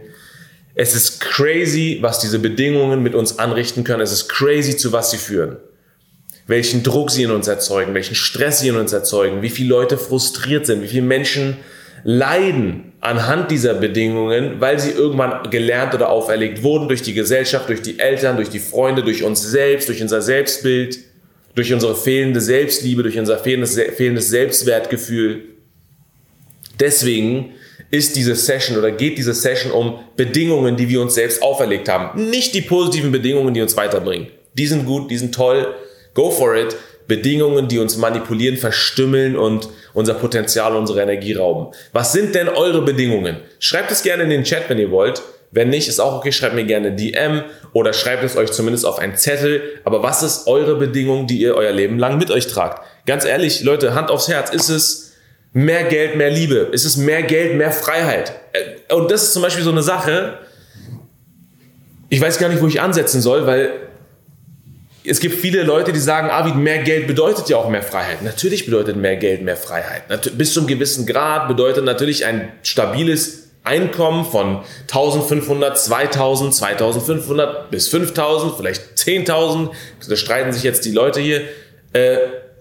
[0.76, 4.02] Es ist crazy, was diese Bedingungen mit uns anrichten können.
[4.02, 5.58] Es ist crazy, zu was sie führen.
[6.46, 9.98] Welchen Druck sie in uns erzeugen, welchen Stress sie in uns erzeugen, wie viele Leute
[9.98, 11.58] frustriert sind, wie viele Menschen
[12.04, 17.82] leiden anhand dieser Bedingungen, weil sie irgendwann gelernt oder auferlegt wurden durch die Gesellschaft, durch
[17.82, 21.00] die Eltern, durch die Freunde, durch uns selbst, durch unser Selbstbild
[21.60, 25.42] durch unsere fehlende Selbstliebe, durch unser fehlendes, Selbstwertgefühl.
[26.80, 27.52] Deswegen
[27.92, 32.30] ist diese Session oder geht diese Session um Bedingungen, die wir uns selbst auferlegt haben.
[32.30, 34.28] Nicht die positiven Bedingungen, die uns weiterbringen.
[34.54, 35.76] Die sind gut, die sind toll.
[36.14, 36.78] Go for it.
[37.10, 41.76] Bedingungen, die uns manipulieren, verstümmeln und unser Potenzial, unsere Energie rauben.
[41.92, 43.36] Was sind denn eure Bedingungen?
[43.60, 45.22] Schreibt es gerne in den Chat, wenn ihr wollt.
[45.52, 47.42] Wenn nicht, ist auch okay, schreibt mir gerne DM
[47.74, 49.62] oder schreibt es euch zumindest auf einen Zettel.
[49.84, 52.84] Aber was ist eure Bedingung, die ihr euer Leben lang mit euch tragt?
[53.06, 55.14] Ganz ehrlich, Leute, Hand aufs Herz, ist es
[55.54, 56.70] mehr Geld, mehr Liebe?
[56.72, 58.34] Ist es mehr Geld, mehr Freiheit?
[58.54, 60.38] Äh, und das ist zum Beispiel so eine Sache,
[62.10, 63.72] ich weiß gar nicht, wo ich ansetzen soll, weil
[65.04, 68.22] es gibt viele Leute, die sagen, Arvid, mehr Geld bedeutet ja auch mehr Freiheit.
[68.22, 70.04] Natürlich bedeutet mehr Geld mehr Freiheit.
[70.38, 77.88] Bis zu einem gewissen Grad bedeutet natürlich ein stabiles Einkommen von 1500, 2000, 2500 bis
[77.88, 79.70] 5000, vielleicht 10.000,
[80.10, 81.42] da streiten sich jetzt die Leute hier,
[81.94, 82.18] äh,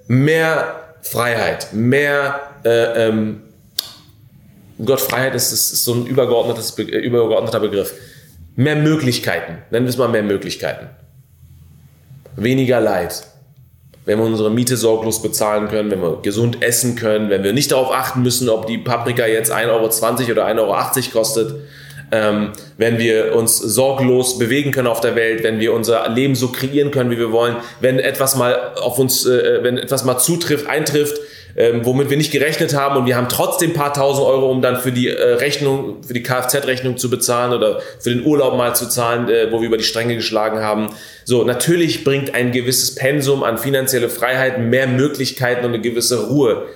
[0.07, 3.41] mehr Freiheit, mehr, äh, ähm,
[4.85, 7.95] Gott, Freiheit ist, ist so ein übergeordnetes, äh, übergeordneter Begriff.
[8.55, 10.89] Mehr Möglichkeiten, nennen wir es mal mehr Möglichkeiten.
[12.37, 13.27] Weniger Leid,
[14.09, 17.73] wenn wir unsere Miete sorglos bezahlen können, wenn wir gesund essen können, wenn wir nicht
[17.73, 21.55] darauf achten müssen, ob die Paprika jetzt 1,20 Euro oder 1,80 Euro kostet,
[22.11, 26.49] ähm, wenn wir uns sorglos bewegen können auf der Welt, wenn wir unser Leben so
[26.49, 30.67] kreieren können, wie wir wollen, wenn etwas mal auf uns, äh, wenn etwas mal zutrifft,
[30.69, 31.19] eintrifft,
[31.57, 34.63] ähm, womit wir nicht gerechnet haben und wir haben trotzdem ein paar tausend Euro, um
[34.63, 38.77] dann für die äh, Rechnung, für die Kfz-Rechnung zu bezahlen oder für den Urlaub mal
[38.77, 40.91] zu zahlen, äh, wo wir über die Stränge geschlagen haben.
[41.25, 46.67] So, natürlich bringt ein gewisses Pensum an finanzielle Freiheit mehr Möglichkeiten und eine gewisse Ruhe.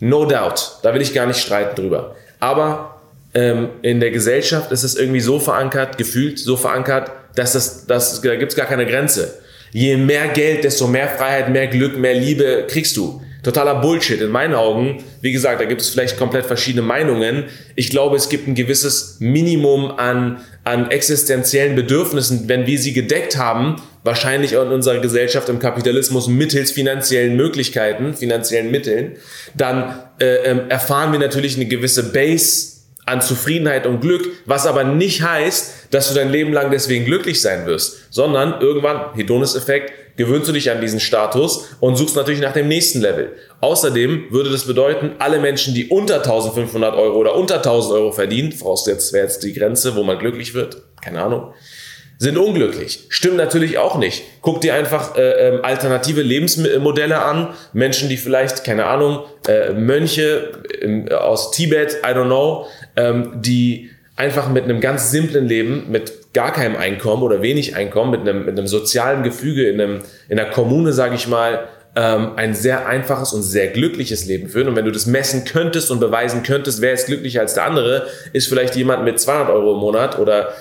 [0.00, 0.78] No doubt.
[0.82, 2.16] Da will ich gar nicht streiten drüber.
[2.40, 3.00] Aber
[3.34, 8.20] ähm, in der Gesellschaft ist es irgendwie so verankert, gefühlt so verankert, dass das, das,
[8.20, 9.38] da gibt es gar keine Grenze.
[9.72, 14.30] Je mehr Geld, desto mehr Freiheit, mehr Glück, mehr Liebe kriegst du totaler Bullshit in
[14.30, 15.04] meinen Augen.
[15.20, 17.44] Wie gesagt, da gibt es vielleicht komplett verschiedene Meinungen.
[17.76, 23.36] Ich glaube, es gibt ein gewisses Minimum an, an existenziellen Bedürfnissen, wenn wir sie gedeckt
[23.36, 29.12] haben, wahrscheinlich auch in unserer Gesellschaft im Kapitalismus mittels finanziellen Möglichkeiten, finanziellen Mitteln,
[29.54, 32.73] dann äh, ähm, erfahren wir natürlich eine gewisse Base
[33.06, 37.40] an Zufriedenheit und Glück, was aber nicht heißt, dass du dein Leben lang deswegen glücklich
[37.40, 42.52] sein wirst, sondern irgendwann, Hedonis-Effekt, gewöhnst du dich an diesen Status und suchst natürlich nach
[42.52, 43.32] dem nächsten Level.
[43.60, 48.52] Außerdem würde das bedeuten, alle Menschen, die unter 1500 Euro oder unter 1000 Euro verdienen,
[48.52, 51.52] vorausgesetzt wäre jetzt die Grenze, wo man glücklich wird, keine Ahnung,
[52.18, 53.06] sind unglücklich.
[53.08, 54.22] Stimmt natürlich auch nicht.
[54.40, 57.48] Guck dir einfach äh, ähm, alternative Lebensmodelle an.
[57.72, 63.90] Menschen, die vielleicht, keine Ahnung, äh, Mönche äh, aus Tibet, I don't know, ähm, die
[64.16, 68.44] einfach mit einem ganz simplen Leben, mit gar keinem Einkommen oder wenig Einkommen, mit einem,
[68.44, 72.86] mit einem sozialen Gefüge in, einem, in einer Kommune, sage ich mal, ähm, ein sehr
[72.86, 74.68] einfaches und sehr glückliches Leben führen.
[74.68, 78.06] Und wenn du das messen könntest und beweisen könntest, wer ist glücklicher als der andere,
[78.32, 80.52] ist vielleicht jemand mit 200 Euro im Monat oder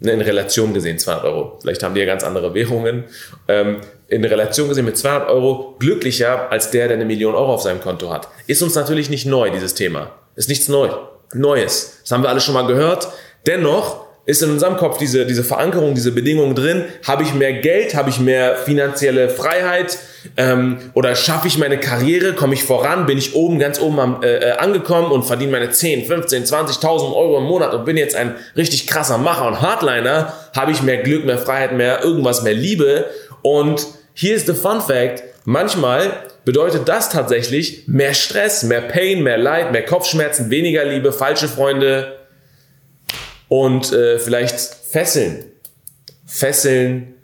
[0.00, 1.58] in Relation gesehen 200 Euro.
[1.60, 3.04] Vielleicht haben die ja ganz andere Währungen.
[3.48, 7.62] Ähm, in Relation gesehen mit 200 Euro glücklicher als der, der eine Million Euro auf
[7.62, 8.28] seinem Konto hat.
[8.46, 10.12] Ist uns natürlich nicht neu, dieses Thema.
[10.36, 10.88] Ist nichts neu.
[11.32, 11.98] Neues.
[12.02, 13.08] Das haben wir alle schon mal gehört.
[13.46, 16.84] Dennoch ist in unserem Kopf diese, diese Verankerung, diese Bedingung drin.
[17.06, 17.94] Habe ich mehr Geld?
[17.94, 19.98] Habe ich mehr finanzielle Freiheit?
[20.36, 22.34] Ähm, oder schaffe ich meine Karriere?
[22.34, 23.06] Komme ich voran?
[23.06, 27.14] Bin ich oben, ganz oben am, äh, äh angekommen und verdiene meine 10, 15, 20.000
[27.14, 30.32] Euro im Monat und bin jetzt ein richtig krasser Macher und Hardliner?
[30.54, 33.06] Habe ich mehr Glück, mehr Freiheit, mehr irgendwas, mehr Liebe?
[33.42, 35.22] Und hier ist der Fun Fact.
[35.44, 36.12] Manchmal
[36.44, 42.19] bedeutet das tatsächlich mehr Stress, mehr Pain, mehr Leid, mehr Kopfschmerzen, weniger Liebe, falsche Freunde,
[43.50, 45.44] und äh, vielleicht Fesseln.
[46.24, 47.14] Fesseln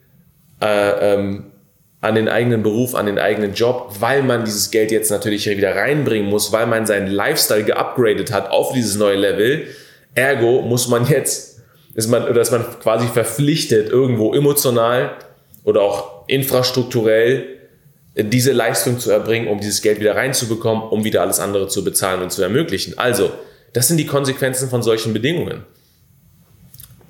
[0.60, 1.52] äh, ähm,
[2.00, 5.76] an den eigenen Beruf, an den eigenen Job, weil man dieses Geld jetzt natürlich wieder
[5.76, 9.68] reinbringen muss, weil man seinen Lifestyle geupgradet hat auf dieses neue Level.
[10.16, 11.62] Ergo muss man jetzt,
[11.94, 15.12] ist man, oder ist man quasi verpflichtet, irgendwo emotional
[15.62, 17.44] oder auch infrastrukturell
[18.16, 22.20] diese Leistung zu erbringen, um dieses Geld wieder reinzubekommen, um wieder alles andere zu bezahlen
[22.20, 22.98] und zu ermöglichen.
[22.98, 23.30] Also,
[23.74, 25.64] das sind die Konsequenzen von solchen Bedingungen.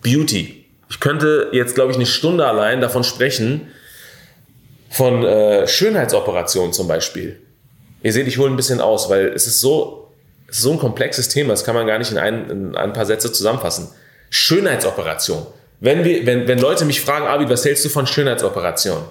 [0.02, 0.64] Beauty.
[0.88, 3.68] Ich könnte jetzt, glaube ich, eine Stunde allein davon sprechen,
[4.90, 7.40] von äh, Schönheitsoperationen zum Beispiel.
[8.02, 10.12] Ihr seht, ich hole ein bisschen aus, weil es ist so,
[10.48, 12.92] es ist so ein komplexes Thema, das kann man gar nicht in ein, in ein
[12.92, 13.88] paar Sätze zusammenfassen.
[14.30, 15.46] Schönheitsoperation.
[15.80, 19.02] Wenn, wir, wenn, wenn Leute mich fragen, Abi, was hältst du von Schönheitsoperation?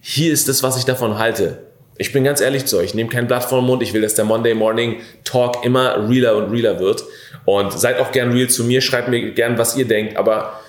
[0.00, 1.58] Hier ist das, was ich davon halte.
[1.98, 4.00] Ich bin ganz ehrlich zu euch, ich nehme kein Blatt vor den Mund, ich will,
[4.00, 7.04] dass der Monday Morning Talk immer realer und realer wird.
[7.44, 10.60] Und seid auch gern real zu mir, schreibt mir gern, was ihr denkt, aber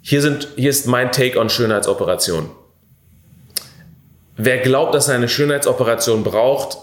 [0.00, 2.50] hier, sind, hier ist mein Take on Schönheitsoperation.
[4.36, 6.78] Wer glaubt, dass er eine Schönheitsoperation braucht,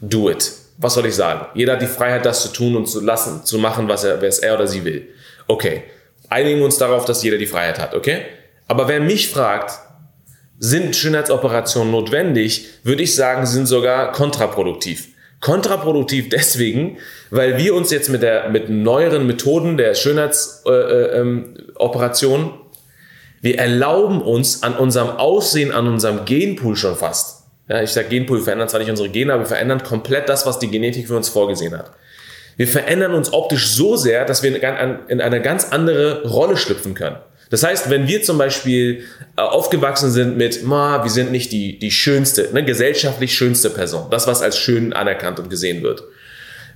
[0.00, 0.52] do it.
[0.78, 1.46] Was soll ich sagen?
[1.54, 4.40] Jeder hat die Freiheit, das zu tun und zu lassen, zu machen, was er, was
[4.40, 5.08] er oder sie will.
[5.46, 5.84] Okay.
[6.28, 8.22] Einigen wir uns darauf, dass jeder die Freiheit hat, okay?
[8.66, 9.78] Aber wer mich fragt,
[10.58, 15.08] sind Schönheitsoperationen notwendig, würde ich sagen, sie sind sogar kontraproduktiv.
[15.46, 16.98] Kontraproduktiv deswegen,
[17.30, 22.50] weil wir uns jetzt mit, der, mit neueren Methoden der Schönheitsoperation, äh, ähm,
[23.42, 27.44] wir erlauben uns an unserem Aussehen, an unserem Genpool schon fast.
[27.68, 30.46] Ja, ich sage Genpool, wir verändern zwar nicht unsere Gene, aber wir verändern komplett das,
[30.46, 31.92] was die Genetik für uns vorgesehen hat.
[32.56, 34.52] Wir verändern uns optisch so sehr, dass wir
[35.08, 37.18] in eine ganz andere Rolle schlüpfen können.
[37.50, 39.04] Das heißt, wenn wir zum Beispiel
[39.36, 44.06] äh, aufgewachsen sind mit, ma, wir sind nicht die, die schönste, ne, gesellschaftlich schönste Person,
[44.10, 46.02] das, was als schön anerkannt und gesehen wird.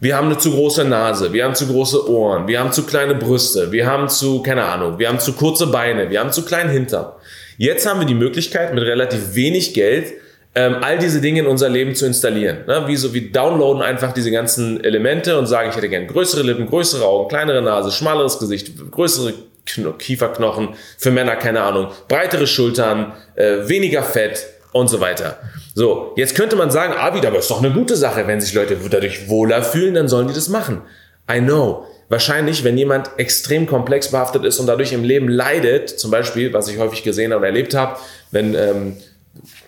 [0.00, 3.14] Wir haben eine zu große Nase, wir haben zu große Ohren, wir haben zu kleine
[3.14, 6.70] Brüste, wir haben zu, keine Ahnung, wir haben zu kurze Beine, wir haben zu kleinen
[6.70, 7.12] Hintern.
[7.58, 10.14] Jetzt haben wir die Möglichkeit, mit relativ wenig Geld
[10.54, 12.64] ähm, all diese Dinge in unser Leben zu installieren.
[12.66, 12.84] Ne?
[12.86, 16.66] Wie so, wir downloaden einfach diese ganzen Elemente und sagen, ich hätte gern größere Lippen,
[16.66, 23.68] größere Augen, kleinere Nase, schmaleres Gesicht, größere Kieferknochen, für Männer keine Ahnung, breitere Schultern, äh,
[23.68, 25.38] weniger Fett und so weiter.
[25.74, 28.54] So, jetzt könnte man sagen, ah, wieder, aber ist doch eine gute Sache, wenn sich
[28.54, 30.82] Leute dadurch wohler fühlen, dann sollen die das machen.
[31.30, 31.86] I know.
[32.08, 36.66] Wahrscheinlich, wenn jemand extrem komplex behaftet ist und dadurch im Leben leidet, zum Beispiel, was
[36.66, 37.98] ich häufig gesehen und erlebt habe,
[38.32, 38.96] wenn ähm,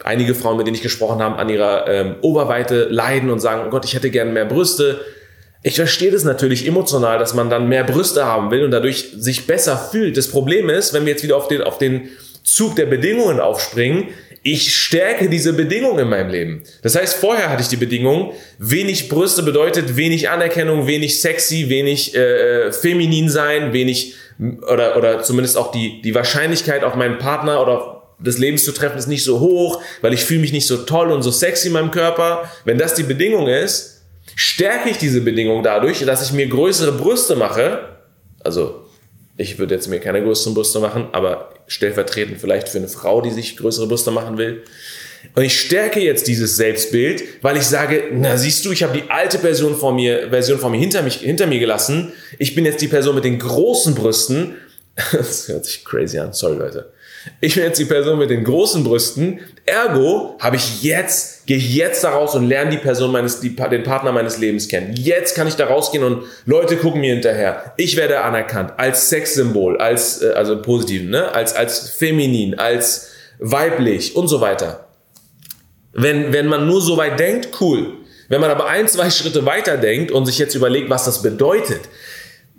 [0.03, 3.71] einige Frauen, mit denen ich gesprochen habe, an ihrer ähm, Oberweite leiden und sagen, oh
[3.71, 5.01] Gott, ich hätte gerne mehr Brüste,
[5.62, 9.46] ich verstehe das natürlich emotional, dass man dann mehr Brüste haben will und dadurch sich
[9.46, 10.16] besser fühlt.
[10.16, 12.09] Das Problem ist, wenn wir jetzt wieder auf den, auf den
[12.42, 14.09] Zug der Bedingungen aufspringen,
[14.44, 16.62] ich stärke diese Bedingungen in meinem Leben.
[16.83, 22.16] Das heißt, vorher hatte ich die Bedingung, wenig Brüste bedeutet wenig Anerkennung, wenig sexy, wenig
[22.16, 24.16] äh, äh feminin sein, wenig
[24.68, 28.98] oder, oder zumindest auch die, die Wahrscheinlichkeit auf meinen Partner oder des Lebens zu treffen
[28.98, 31.75] ist nicht so hoch, weil ich fühle mich nicht so toll und so sexy in
[31.75, 32.51] meinem Körper.
[32.64, 34.02] Wenn das die Bedingung ist,
[34.35, 37.81] stärke ich diese Bedingung dadurch, dass ich mir größere Brüste mache.
[38.41, 38.87] Also
[39.37, 43.31] ich würde jetzt mir keine größeren Brüste machen, aber stellvertretend vielleicht für eine Frau, die
[43.31, 44.63] sich größere Brüste machen will.
[45.35, 49.09] Und ich stärke jetzt dieses Selbstbild, weil ich sage, na siehst du, ich habe die
[49.11, 52.13] alte Version von mir, Version von mir hinter, mich hinter mir gelassen.
[52.39, 54.57] Ich bin jetzt die Person mit den großen Brüsten.
[55.13, 56.93] Das hört sich crazy an, sorry Leute.
[57.41, 59.41] Ich bin jetzt die Person mit den großen Brüsten.
[59.65, 63.83] Ergo habe ich jetzt, gehe jetzt da raus und lerne die Person meines, die, den
[63.85, 64.95] Partner meines Lebens kennen.
[64.97, 67.75] Jetzt kann ich da rausgehen und Leute gucken mir hinterher.
[67.77, 71.33] Ich werde anerkannt als Sexsymbol, als, äh, also positiv, ne?
[71.33, 74.89] als, als feminin, als weiblich und so weiter.
[75.93, 77.99] Wenn, wenn man nur so weit denkt, cool.
[78.29, 81.83] Wenn man aber ein, zwei Schritte weiter denkt und sich jetzt überlegt, was das bedeutet,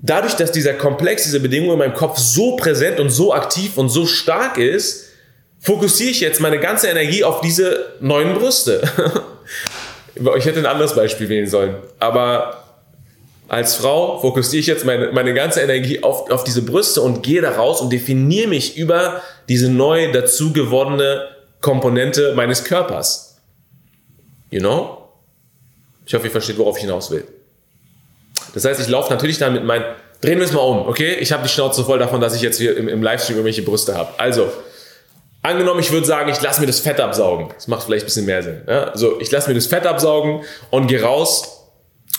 [0.03, 3.89] dadurch, dass dieser Komplex, diese Bedingung in meinem Kopf so präsent und so aktiv und
[3.89, 5.09] so stark ist,
[5.59, 8.83] fokussiere ich jetzt meine ganze Energie auf diese neuen Brüste.
[10.37, 12.59] ich hätte ein anderes Beispiel wählen sollen, aber
[13.47, 17.41] als Frau fokussiere ich jetzt meine, meine ganze Energie auf, auf diese Brüste und gehe
[17.41, 21.27] da raus und definiere mich über diese neu dazu gewordene
[21.61, 23.37] Komponente meines Körpers.
[24.49, 24.97] You know?
[26.05, 27.25] Ich hoffe, ihr versteht, worauf ich hinaus will.
[28.53, 29.85] Das heißt, ich laufe natürlich dann mit meinen
[30.23, 31.15] drehen wir es mal um, okay?
[31.19, 33.95] Ich habe die Schnauze voll davon, dass ich jetzt hier im, im Livestream irgendwelche Brüste
[33.95, 34.17] habe.
[34.17, 34.51] Also,
[35.41, 37.49] angenommen, ich würde sagen, ich lasse mir das Fett absaugen.
[37.53, 38.61] Das macht vielleicht ein bisschen mehr Sinn.
[38.67, 38.91] Ja?
[38.95, 41.67] So, ich lasse mir das Fett absaugen und gehe raus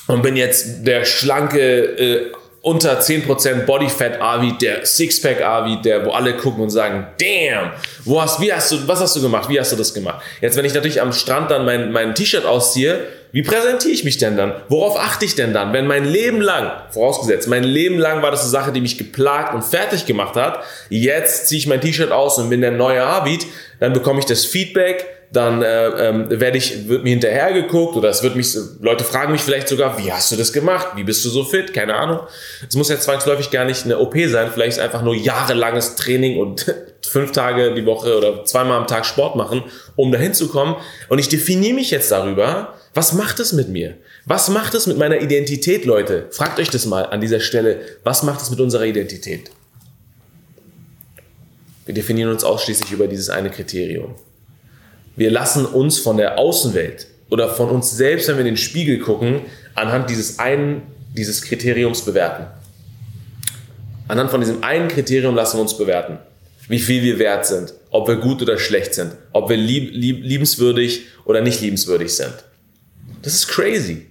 [0.06, 6.12] und bin jetzt der schlanke, äh, unter 10% Bodyfat Avi, der Sixpack Avi, der, wo
[6.12, 7.72] alle gucken und sagen, damn,
[8.04, 9.50] wo hast, wie hast du, was hast du gemacht?
[9.50, 10.22] Wie hast du das gemacht?
[10.40, 14.16] Jetzt, wenn ich natürlich am Strand dann mein, mein T-Shirt ausziehe, wie präsentiere ich mich
[14.16, 14.52] denn dann?
[14.68, 15.72] Worauf achte ich denn dann?
[15.72, 19.52] Wenn mein Leben lang, vorausgesetzt, mein Leben lang war das eine Sache, die mich geplagt
[19.56, 23.44] und fertig gemacht hat, jetzt ziehe ich mein T-Shirt aus und bin der neue Avid,
[23.80, 28.08] dann bekomme ich das Feedback, dann äh, ähm, werde ich, wird mir hinterher geguckt oder
[28.08, 30.90] es wird mich, Leute fragen mich vielleicht sogar, wie hast du das gemacht?
[30.94, 31.74] Wie bist du so fit?
[31.74, 32.20] Keine Ahnung.
[32.68, 36.38] Es muss ja zwangsläufig gar nicht eine OP sein, vielleicht ist einfach nur jahrelanges Training
[36.38, 39.64] und fünf Tage die Woche oder zweimal am Tag Sport machen,
[39.96, 40.76] um dahin zu kommen.
[41.08, 43.96] Und ich definiere mich jetzt darüber, was macht es mit mir?
[44.24, 46.28] Was macht es mit meiner Identität, Leute?
[46.30, 47.80] Fragt euch das mal an dieser Stelle.
[48.04, 49.50] Was macht es mit unserer Identität?
[51.86, 54.14] Wir definieren uns ausschließlich über dieses eine Kriterium.
[55.16, 59.00] Wir lassen uns von der Außenwelt oder von uns selbst, wenn wir in den Spiegel
[59.00, 59.40] gucken,
[59.74, 60.82] anhand dieses einen,
[61.16, 62.46] dieses Kriteriums bewerten.
[64.06, 66.18] Anhand von diesem einen Kriterium lassen wir uns bewerten,
[66.68, 70.20] wie viel wir wert sind, ob wir gut oder schlecht sind, ob wir lieb, lieb,
[70.22, 72.34] liebenswürdig oder nicht liebenswürdig sind.
[73.24, 74.06] Das ist crazy.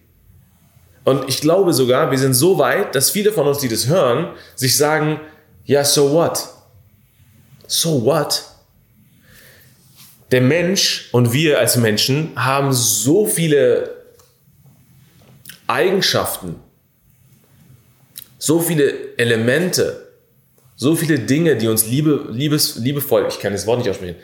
[1.06, 4.34] Und ich glaube sogar, wir sind so weit, dass viele von uns, die das hören,
[4.56, 5.20] sich sagen,
[5.66, 6.50] ja, so what?
[7.68, 8.44] So what?
[10.34, 13.92] der Mensch und wir als Menschen haben so viele
[15.68, 16.56] Eigenschaften,
[18.40, 20.08] so viele Elemente,
[20.76, 24.16] so viele Dinge, die uns liebe, liebes, liebevoll, ich kann das Wort nicht aussprechen,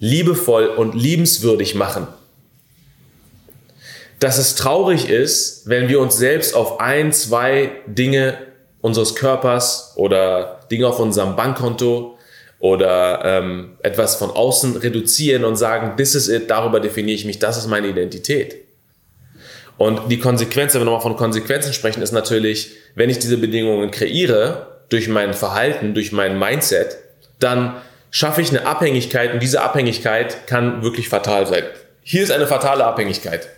[0.00, 2.08] liebevoll und liebenswürdig machen.
[4.20, 8.38] Dass es traurig ist, wenn wir uns selbst auf ein, zwei Dinge
[8.80, 12.18] unseres Körpers oder Dinge auf unserem Bankkonto
[12.58, 17.38] oder ähm, etwas von außen reduzieren und sagen, this is it, darüber definiere ich mich,
[17.38, 18.64] das ist meine Identität.
[19.76, 23.90] Und die Konsequenz, wenn wir nochmal von Konsequenzen sprechen, ist natürlich, wenn ich diese Bedingungen
[23.90, 26.98] kreiere, durch mein Verhalten, durch mein Mindset,
[27.40, 27.76] dann
[28.10, 31.64] schaffe ich eine Abhängigkeit und diese Abhängigkeit kann wirklich fatal sein.
[32.02, 33.48] Hier ist eine fatale Abhängigkeit.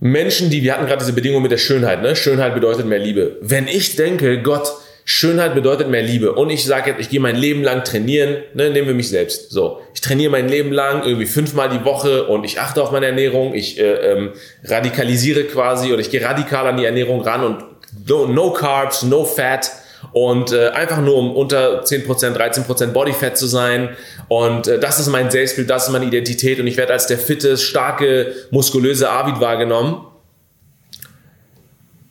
[0.00, 2.14] Menschen, die, wir hatten gerade diese Bedingung mit der Schönheit, ne?
[2.14, 3.36] Schönheit bedeutet mehr Liebe.
[3.40, 4.72] Wenn ich denke, Gott,
[5.10, 6.34] Schönheit bedeutet mehr Liebe.
[6.34, 9.50] Und ich sage jetzt, ich gehe mein Leben lang trainieren, ne, nehmen wir mich selbst.
[9.50, 13.06] So, ich trainiere mein Leben lang irgendwie fünfmal die Woche und ich achte auf meine
[13.06, 14.32] Ernährung, ich äh, ähm,
[14.64, 17.64] radikalisiere quasi oder ich gehe radikal an die Ernährung ran und
[18.06, 19.72] no, no Carbs, no Fat
[20.12, 23.90] und äh, einfach nur um unter 10%, 13% Bodyfat zu sein.
[24.28, 27.18] Und äh, das ist mein Selbstbild, das ist meine Identität und ich werde als der
[27.18, 30.06] fitte, starke, muskulöse Avid wahrgenommen.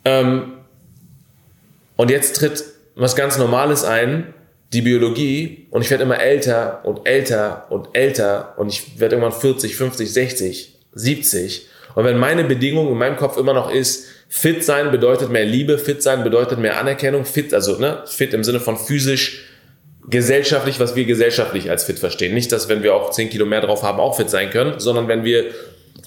[0.06, 0.54] Ähm,
[1.96, 2.64] und jetzt tritt
[2.96, 4.34] was ganz Normales ein,
[4.74, 9.40] die Biologie, und ich werde immer älter und älter und älter und ich werde irgendwann
[9.40, 11.68] 40, 50, 60, 70.
[11.96, 15.78] Und wenn meine Bedingung in meinem Kopf immer noch ist, fit sein bedeutet mehr Liebe,
[15.78, 19.46] fit sein bedeutet mehr Anerkennung, fit, also ne, fit im Sinne von physisch,
[20.10, 22.34] gesellschaftlich, was wir gesellschaftlich als fit verstehen.
[22.34, 25.08] Nicht, dass wenn wir auch 10 Kilo mehr drauf haben, auch fit sein können, sondern
[25.08, 25.46] wenn wir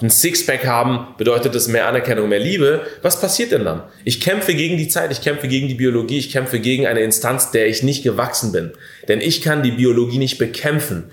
[0.00, 2.80] ein Sixpack haben, bedeutet es mehr Anerkennung, mehr Liebe.
[3.02, 3.82] Was passiert denn dann?
[4.04, 7.50] Ich kämpfe gegen die Zeit, ich kämpfe gegen die Biologie, ich kämpfe gegen eine Instanz,
[7.50, 8.72] der ich nicht gewachsen bin.
[9.08, 11.10] Denn ich kann die Biologie nicht bekämpfen.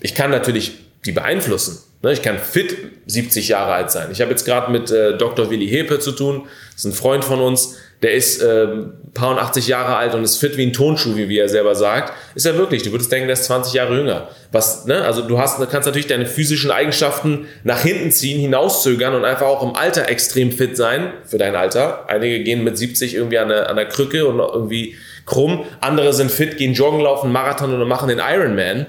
[0.00, 0.72] Ich kann natürlich
[1.04, 1.78] die beeinflussen.
[2.04, 4.08] Ne, ich kann fit 70 Jahre alt sein.
[4.12, 5.48] Ich habe jetzt gerade mit äh, Dr.
[5.48, 6.42] Willi Hepe zu tun.
[6.72, 7.78] Das ist ein Freund von uns.
[8.02, 8.66] Der ist äh,
[9.14, 12.12] paar und 80 Jahre alt und ist fit wie ein Tonschuh, wie er selber sagt.
[12.34, 12.82] Ist er wirklich.
[12.82, 14.28] Du würdest denken, der ist 20 Jahre jünger.
[14.52, 15.02] Was, ne?
[15.02, 19.62] Also du hast, kannst natürlich deine physischen Eigenschaften nach hinten ziehen, hinauszögern und einfach auch
[19.62, 22.04] im Alter extrem fit sein für dein Alter.
[22.10, 25.64] Einige gehen mit 70 irgendwie an der, an der Krücke und irgendwie krumm.
[25.80, 28.88] Andere sind fit, gehen joggen, laufen Marathon oder machen den Ironman.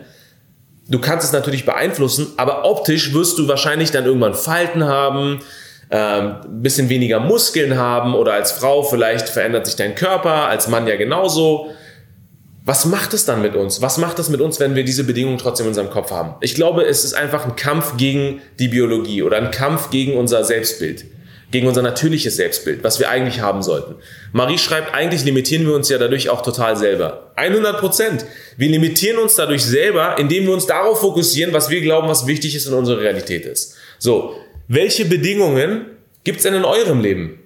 [0.87, 5.39] Du kannst es natürlich beeinflussen, aber optisch wirst du wahrscheinlich dann irgendwann Falten haben,
[5.89, 10.87] ähm, bisschen weniger Muskeln haben oder als Frau vielleicht verändert sich dein Körper, als Mann
[10.87, 11.71] ja genauso.
[12.63, 13.81] Was macht es dann mit uns?
[13.81, 16.35] Was macht es mit uns, wenn wir diese Bedingungen trotzdem in unserem Kopf haben?
[16.41, 20.43] Ich glaube, es ist einfach ein Kampf gegen die Biologie oder ein Kampf gegen unser
[20.43, 21.05] Selbstbild
[21.55, 23.95] gegen unser natürliches Selbstbild, was wir eigentlich haben sollten.
[24.33, 27.31] Marie schreibt, eigentlich limitieren wir uns ja dadurch auch total selber.
[27.37, 28.25] 100 Prozent.
[28.57, 32.55] Wir limitieren uns dadurch selber, indem wir uns darauf fokussieren, was wir glauben, was wichtig
[32.55, 33.77] ist und unsere Realität ist.
[33.99, 34.35] So,
[34.67, 35.85] welche Bedingungen
[36.25, 37.39] gibt es denn in eurem Leben?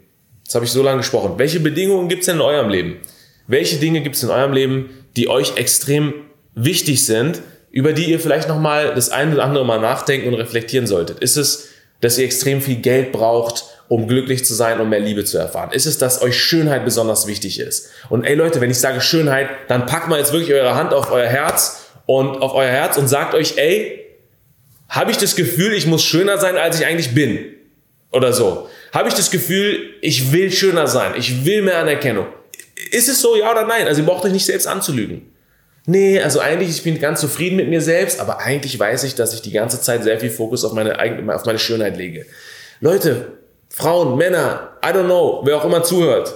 [0.43, 1.33] Das habe ich so lange gesprochen.
[1.37, 2.97] Welche Bedingungen gibt es denn in eurem Leben?
[3.45, 6.15] Welche Dinge gibt es in eurem Leben, die euch extrem
[6.55, 10.87] wichtig sind, über die ihr vielleicht nochmal das eine oder andere mal nachdenken und reflektieren
[10.87, 11.19] solltet?
[11.19, 11.67] Ist es,
[12.01, 15.71] dass ihr extrem viel Geld braucht um glücklich zu sein, um mehr Liebe zu erfahren?
[15.71, 17.89] Ist es, dass euch Schönheit besonders wichtig ist?
[18.09, 21.11] Und ey Leute, wenn ich sage Schönheit, dann packt mal jetzt wirklich eure Hand auf
[21.11, 24.05] euer Herz und auf euer Herz und sagt euch, ey,
[24.87, 27.45] habe ich das Gefühl, ich muss schöner sein, als ich eigentlich bin?
[28.11, 28.69] Oder so.
[28.93, 32.27] Habe ich das Gefühl, ich will schöner sein, ich will mehr Anerkennung?
[32.91, 33.87] Ist es so, ja oder nein?
[33.87, 35.33] Also ihr braucht euch nicht selbst anzulügen.
[35.85, 39.33] Nee, also eigentlich, ich bin ganz zufrieden mit mir selbst, aber eigentlich weiß ich, dass
[39.33, 40.99] ich die ganze Zeit sehr viel Fokus auf meine,
[41.33, 42.27] auf meine Schönheit lege.
[42.79, 43.38] Leute,
[43.69, 46.33] Frauen, Männer, I don't know, wer auch immer zuhört.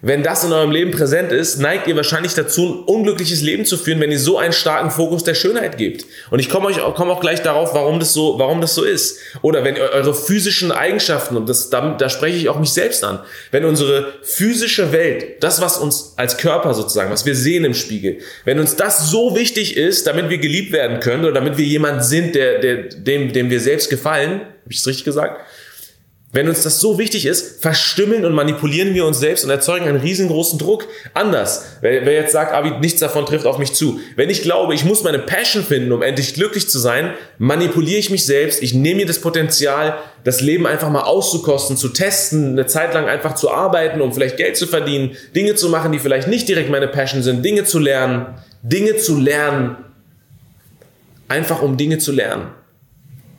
[0.00, 3.76] Wenn das in eurem Leben präsent ist, neigt ihr wahrscheinlich dazu, ein unglückliches Leben zu
[3.76, 6.04] führen, wenn ihr so einen starken Fokus der Schönheit gebt.
[6.30, 9.18] Und ich komme euch komme auch gleich darauf, warum das so, warum das so ist.
[9.42, 13.20] Oder wenn eure physischen Eigenschaften, und das, da, da spreche ich auch mich selbst an,
[13.50, 18.18] wenn unsere physische Welt, das, was uns als Körper sozusagen, was wir sehen im Spiegel,
[18.44, 22.04] wenn uns das so wichtig ist, damit wir geliebt werden können oder damit wir jemand
[22.04, 25.40] sind, der, der, dem, dem wir selbst gefallen, habe ich das richtig gesagt?
[26.30, 30.00] Wenn uns das so wichtig ist, verstümmeln und manipulieren wir uns selbst und erzeugen einen
[30.00, 30.86] riesengroßen Druck.
[31.14, 31.64] Anders.
[31.80, 33.98] Wer, wer jetzt sagt, Abi, nichts davon trifft auf mich zu.
[34.14, 38.10] Wenn ich glaube, ich muss meine Passion finden, um endlich glücklich zu sein, manipuliere ich
[38.10, 38.62] mich selbst.
[38.62, 43.08] Ich nehme mir das Potenzial, das Leben einfach mal auszukosten, zu testen, eine Zeit lang
[43.08, 46.68] einfach zu arbeiten, um vielleicht Geld zu verdienen, Dinge zu machen, die vielleicht nicht direkt
[46.68, 49.78] meine Passion sind, Dinge zu lernen, Dinge zu lernen.
[51.26, 52.48] Einfach um Dinge zu lernen.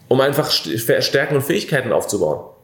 [0.07, 2.55] Um einfach Stärken und Fähigkeiten aufzubauen.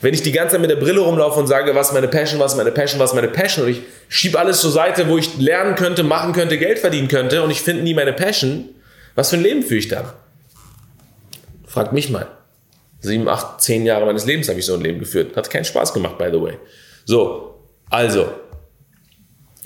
[0.00, 2.38] Wenn ich die ganze Zeit mit der Brille rumlaufe und sage, was ist meine Passion,
[2.38, 5.18] was ist meine Passion, was ist meine Passion und ich schiebe alles zur Seite, wo
[5.18, 8.68] ich lernen könnte, machen könnte, Geld verdienen könnte und ich finde nie meine Passion,
[9.14, 10.04] was für ein Leben führe ich dann?
[11.66, 12.28] Fragt mich mal.
[13.00, 15.36] Sieben, acht, zehn Jahre meines Lebens habe ich so ein Leben geführt.
[15.36, 16.58] Hat keinen Spaß gemacht, by the way.
[17.04, 18.32] So, also,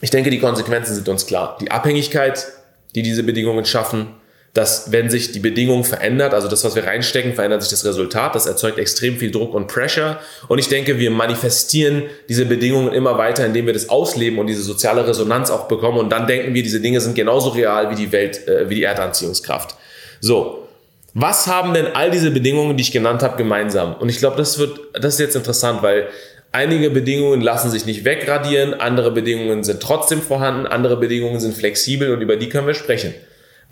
[0.00, 1.56] ich denke, die Konsequenzen sind uns klar.
[1.60, 2.46] Die Abhängigkeit,
[2.94, 4.14] die diese Bedingungen schaffen,
[4.54, 8.34] dass wenn sich die Bedingung verändert, also das, was wir reinstecken, verändert sich das Resultat.
[8.34, 10.18] Das erzeugt extrem viel Druck und Pressure.
[10.48, 14.62] Und ich denke, wir manifestieren diese Bedingungen immer weiter, indem wir das ausleben und diese
[14.62, 15.98] soziale Resonanz auch bekommen.
[15.98, 18.82] Und dann denken wir, diese Dinge sind genauso real wie die Welt, äh, wie die
[18.82, 19.74] Erdanziehungskraft.
[20.20, 20.58] So.
[21.14, 23.96] Was haben denn all diese Bedingungen, die ich genannt habe, gemeinsam?
[23.96, 26.08] Und ich glaube, das wird, das ist jetzt interessant, weil
[26.52, 32.14] einige Bedingungen lassen sich nicht wegradieren, andere Bedingungen sind trotzdem vorhanden, andere Bedingungen sind flexibel
[32.14, 33.14] und über die können wir sprechen.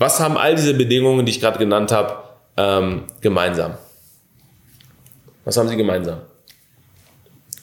[0.00, 2.22] Was haben all diese Bedingungen, die ich gerade genannt habe,
[2.56, 3.76] ähm, gemeinsam?
[5.44, 6.22] Was haben sie gemeinsam?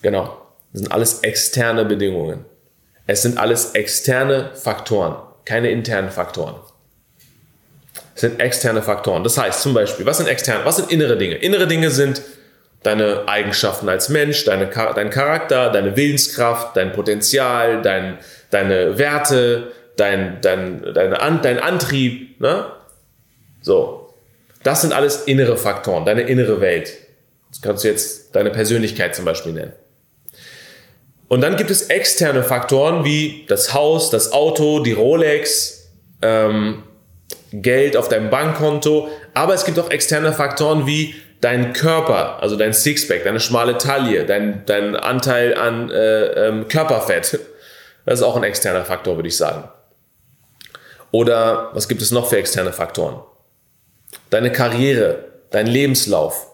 [0.04, 0.38] Genau.
[0.72, 2.46] Das sind alles externe Bedingungen.
[3.08, 5.16] Es sind alles externe Faktoren,
[5.46, 6.58] keine internen Faktoren.
[8.14, 9.24] Es sind externe Faktoren.
[9.24, 11.38] Das heißt zum Beispiel, was sind externe, was sind innere Dinge?
[11.38, 12.22] Innere Dinge sind
[12.84, 18.20] deine Eigenschaften als Mensch, deine, dein Charakter, deine Willenskraft, dein Potenzial, dein,
[18.52, 22.66] deine Werte, dein, dein, dein, dein Antrieb, ne?
[23.62, 24.14] So.
[24.64, 26.94] Das sind alles innere Faktoren, deine innere Welt.
[27.50, 29.74] Das kannst du jetzt deine Persönlichkeit zum Beispiel nennen.
[31.28, 35.90] Und dann gibt es externe Faktoren wie das Haus, das Auto, die Rolex,
[36.22, 36.84] ähm,
[37.52, 39.10] Geld auf deinem Bankkonto.
[39.34, 44.26] Aber es gibt auch externe Faktoren wie dein Körper, also dein Sixpack, deine schmale Taille,
[44.26, 47.40] dein, dein Anteil an äh, ähm, Körperfett.
[48.06, 49.70] Das ist auch ein externer Faktor, würde ich sagen.
[51.12, 53.22] Oder was gibt es noch für externe Faktoren?
[54.30, 56.48] Deine Karriere, dein Lebenslauf.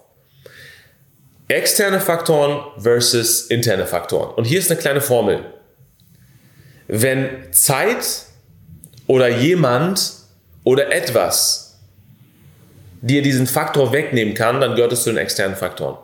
[1.48, 4.34] Externe Faktoren versus interne Faktoren.
[4.36, 5.44] Und hier ist eine kleine Formel.
[6.88, 8.06] Wenn Zeit
[9.08, 10.14] oder jemand
[10.64, 11.80] oder etwas
[13.02, 15.98] dir diesen Faktor wegnehmen kann, dann gehört es zu den externen Faktoren.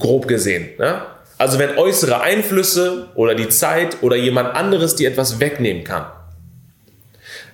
[0.00, 0.70] Grob gesehen.
[0.78, 1.02] Ne?
[1.38, 6.06] Also wenn äußere Einflüsse oder die Zeit oder jemand anderes dir etwas wegnehmen kann,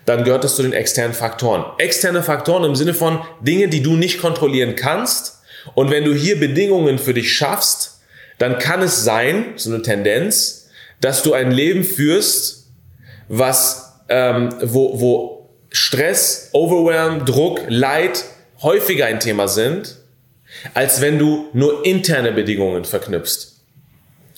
[0.05, 1.64] dann gehört das zu den externen Faktoren.
[1.78, 5.40] Externe Faktoren im Sinne von Dinge, die du nicht kontrollieren kannst.
[5.74, 8.00] Und wenn du hier Bedingungen für dich schaffst,
[8.38, 12.70] dann kann es sein, so eine Tendenz, dass du ein Leben führst,
[13.28, 18.24] was, ähm, wo, wo Stress, Overwhelm, Druck, Leid
[18.62, 19.96] häufiger ein Thema sind,
[20.74, 23.53] als wenn du nur interne Bedingungen verknüpfst.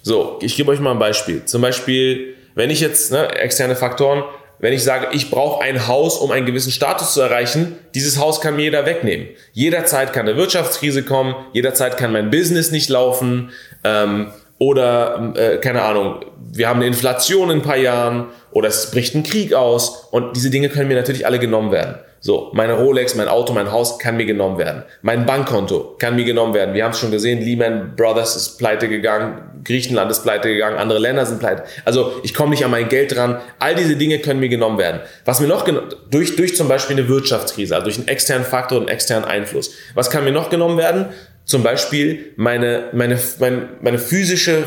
[0.03, 1.45] So, ich gebe euch mal ein Beispiel.
[1.45, 4.23] Zum Beispiel, wenn ich jetzt ne, externe Faktoren,
[4.59, 8.41] wenn ich sage, ich brauche ein Haus, um einen gewissen Status zu erreichen, dieses Haus
[8.41, 9.29] kann mir jeder wegnehmen.
[9.53, 13.51] Jederzeit kann eine Wirtschaftskrise kommen, jederzeit kann mein Business nicht laufen
[13.83, 18.91] ähm, oder äh, keine Ahnung, wir haben eine Inflation in ein paar Jahren oder es
[18.91, 21.97] bricht ein Krieg aus und diese Dinge können mir natürlich alle genommen werden.
[22.21, 24.85] So, meine Rolex, mein Auto, mein Haus kann mir genommen werden.
[25.03, 26.75] Mein Bankkonto kann mir genommen werden.
[26.75, 30.99] Wir haben es schon gesehen, Lehman Brothers ist pleite gegangen, Griechenland ist pleite gegangen, andere
[30.99, 31.65] Länder sind pleite.
[31.85, 33.41] Also ich komme nicht an mein Geld dran.
[33.59, 35.01] All diese Dinge können mir genommen werden.
[35.25, 35.67] Was mir noch
[36.11, 39.73] durch durch zum Beispiel eine Wirtschaftskrise, also durch einen externen Faktor und einen externen Einfluss.
[39.95, 41.07] Was kann mir noch genommen werden?
[41.45, 44.65] zum Beispiel meine, meine, meine, meine physische,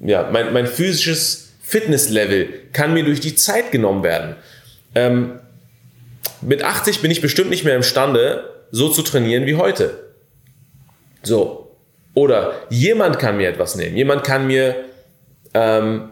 [0.00, 4.36] ja, mein, mein physisches Fitnesslevel kann mir durch die Zeit genommen werden.
[4.94, 5.40] Ähm,
[6.40, 10.12] mit 80 bin ich bestimmt nicht mehr imstande, so zu trainieren wie heute.
[11.22, 11.63] So.
[12.14, 13.96] Oder jemand kann mir etwas nehmen.
[13.96, 14.76] Jemand kann mir,
[15.52, 16.10] ähm,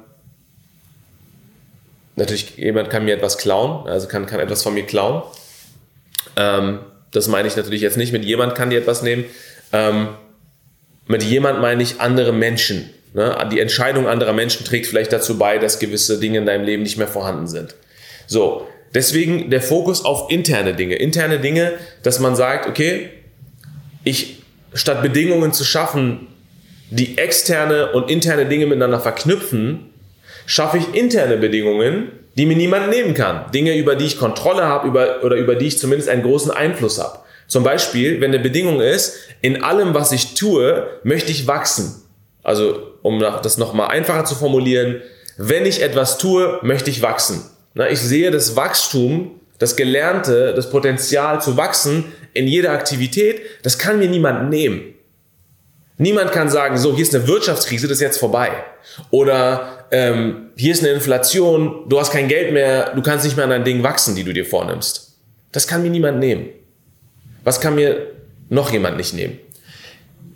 [2.17, 5.23] natürlich, jemand kann mir etwas klauen, also kann, kann etwas von mir klauen.
[6.37, 6.81] Ähm,
[7.13, 9.25] das meine ich natürlich jetzt nicht mit jemand kann dir etwas nehmen.
[9.73, 10.09] Ähm,
[11.07, 12.91] mit jemand meine ich andere Menschen.
[13.15, 13.37] Ne?
[13.53, 16.97] Die Entscheidung anderer Menschen trägt vielleicht dazu bei, dass gewisse Dinge in deinem Leben nicht
[16.97, 17.75] mehr vorhanden sind.
[18.27, 20.97] So, deswegen der Fokus auf interne Dinge.
[20.97, 21.73] Interne Dinge,
[22.03, 23.11] dass man sagt, okay,
[24.05, 24.42] ich
[24.75, 26.29] statt Bedingungen zu schaffen,
[26.91, 29.91] die externe und interne Dinge miteinander verknüpfen,
[30.47, 33.51] schaffe ich interne Bedingungen, die mir niemand nehmen kann.
[33.53, 36.99] Dinge, über die ich Kontrolle habe über, oder über die ich zumindest einen großen Einfluss
[36.99, 37.19] habe.
[37.47, 42.03] Zum Beispiel, wenn eine Bedingung ist, in allem, was ich tue, möchte ich wachsen.
[42.43, 45.03] Also, um das nochmal einfacher zu formulieren,
[45.37, 47.43] wenn ich etwas tue, möchte ich wachsen.
[47.91, 53.99] Ich sehe das Wachstum, das Gelernte, das Potenzial zu wachsen in jeder Aktivität, das kann
[53.99, 54.95] mir niemand nehmen.
[55.99, 58.51] Niemand kann sagen, so, hier ist eine Wirtschaftskrise, das ist jetzt vorbei.
[59.11, 63.45] Oder ähm, hier ist eine Inflation, du hast kein Geld mehr, du kannst nicht mehr
[63.45, 65.17] an deinen Dingen wachsen, die du dir vornimmst.
[65.53, 66.49] Das kann mir niemand nehmen.
[67.45, 68.07] Was kann mir
[68.49, 69.39] noch jemand nicht nehmen?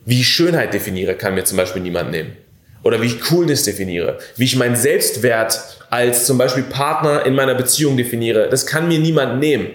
[0.04, 2.36] Wie ich Schönheit definiere, kann mir zum Beispiel niemand nehmen.
[2.84, 4.18] Oder wie ich Coolness definiere.
[4.36, 5.58] Wie ich meinen Selbstwert
[5.90, 9.66] als zum Beispiel Partner in meiner Beziehung definiere, das kann mir niemand nehmen.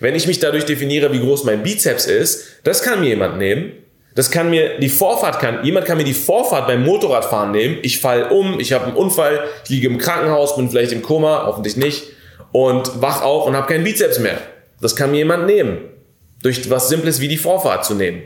[0.00, 3.72] Wenn ich mich dadurch definiere, wie groß mein Bizeps ist, das kann mir jemand nehmen.
[4.14, 7.78] Das kann mir die Vorfahrt kann jemand kann mir die Vorfahrt beim Motorradfahren nehmen.
[7.82, 11.44] Ich fall um, ich habe einen Unfall, ich liege im Krankenhaus, bin vielleicht im Koma,
[11.46, 12.04] hoffentlich nicht
[12.50, 14.38] und wach auf und habe keinen Bizeps mehr.
[14.80, 15.78] Das kann mir jemand nehmen.
[16.42, 18.22] Durch was Simples wie die Vorfahrt zu nehmen.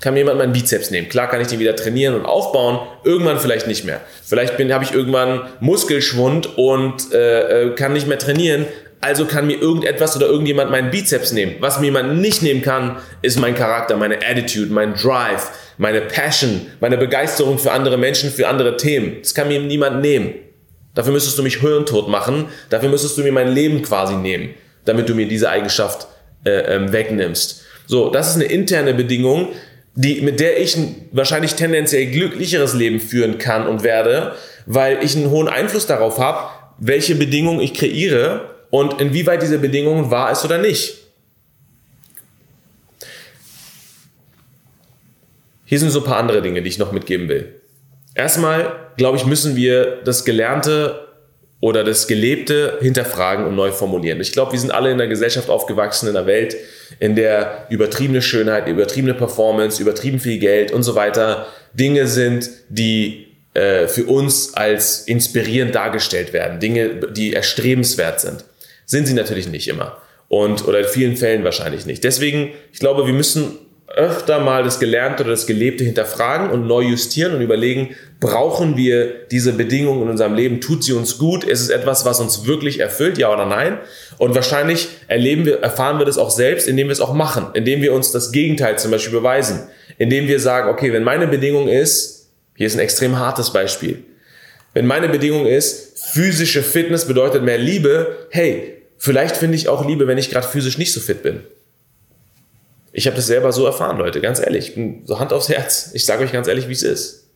[0.00, 1.08] Kann mir jemand meinen Bizeps nehmen.
[1.08, 4.00] Klar kann ich den wieder trainieren und aufbauen, irgendwann vielleicht nicht mehr.
[4.24, 8.66] Vielleicht habe ich irgendwann Muskelschwund und äh, äh, kann nicht mehr trainieren,
[9.00, 11.56] also kann mir irgendetwas oder irgendjemand meinen Bizeps nehmen.
[11.60, 16.66] Was mir jemand nicht nehmen kann, ist mein Charakter, meine Attitude, mein Drive, meine Passion,
[16.80, 19.18] meine Begeisterung für andere Menschen, für andere Themen.
[19.20, 20.34] Das kann mir niemand nehmen.
[20.94, 22.46] Dafür müsstest du mich hirntot machen.
[22.70, 24.50] Dafür müsstest du mir mein Leben quasi nehmen,
[24.84, 26.06] damit du mir diese Eigenschaft
[26.44, 27.62] äh, ähm, wegnimmst.
[27.86, 29.48] So, das ist eine interne Bedingung,
[29.94, 34.34] die, mit der ich ein wahrscheinlich tendenziell glücklicheres Leben führen kann und werde,
[34.66, 40.10] weil ich einen hohen Einfluss darauf habe, welche Bedingungen ich kreiere und inwieweit diese Bedingungen
[40.10, 40.96] wahr ist oder nicht.
[45.64, 47.54] Hier sind so ein paar andere Dinge, die ich noch mitgeben will.
[48.16, 51.06] Erstmal, glaube ich, müssen wir das Gelernte
[51.60, 54.20] oder das Gelebte hinterfragen und neu formulieren.
[54.20, 56.56] Ich glaube, wir sind alle in einer Gesellschaft aufgewachsen, in einer Welt,
[56.98, 63.28] in der übertriebene Schönheit, übertriebene Performance, übertrieben viel Geld und so weiter Dinge sind, die
[63.54, 66.58] äh, für uns als inspirierend dargestellt werden.
[66.58, 68.44] Dinge, die erstrebenswert sind.
[68.86, 69.96] Sind sie natürlich nicht immer.
[70.28, 72.02] Und, oder in vielen Fällen wahrscheinlich nicht.
[72.04, 73.58] Deswegen, ich glaube, wir müssen
[73.96, 79.26] öfter mal das Gelernte oder das Gelebte hinterfragen und neu justieren und überlegen, brauchen wir
[79.30, 80.60] diese Bedingungen in unserem Leben?
[80.60, 81.44] Tut sie uns gut?
[81.44, 83.18] Ist es etwas, was uns wirklich erfüllt?
[83.18, 83.78] Ja oder nein?
[84.18, 87.82] Und wahrscheinlich erleben wir, erfahren wir das auch selbst, indem wir es auch machen, indem
[87.82, 89.68] wir uns das Gegenteil zum Beispiel beweisen,
[89.98, 94.04] indem wir sagen, okay, wenn meine Bedingung ist, hier ist ein extrem hartes Beispiel,
[94.74, 100.06] wenn meine Bedingung ist, physische Fitness bedeutet mehr Liebe, hey, vielleicht finde ich auch Liebe,
[100.06, 101.40] wenn ich gerade physisch nicht so fit bin.
[102.92, 104.68] Ich habe das selber so erfahren, Leute, ganz ehrlich.
[104.68, 105.90] Ich bin so Hand aufs Herz.
[105.94, 107.28] Ich sage euch ganz ehrlich, wie es ist.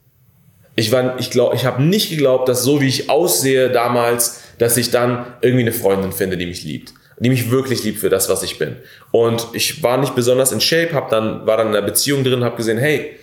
[0.76, 5.26] Ich, ich, ich habe nicht geglaubt, dass so wie ich aussehe damals, dass ich dann
[5.40, 6.94] irgendwie eine Freundin finde, die mich liebt.
[7.18, 8.76] Die mich wirklich liebt für das, was ich bin.
[9.10, 12.44] Und ich war nicht besonders in Shape, hab dann, war dann in einer Beziehung drin,
[12.44, 13.16] habe gesehen, hey,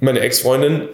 [0.00, 0.88] meine Ex-Freundin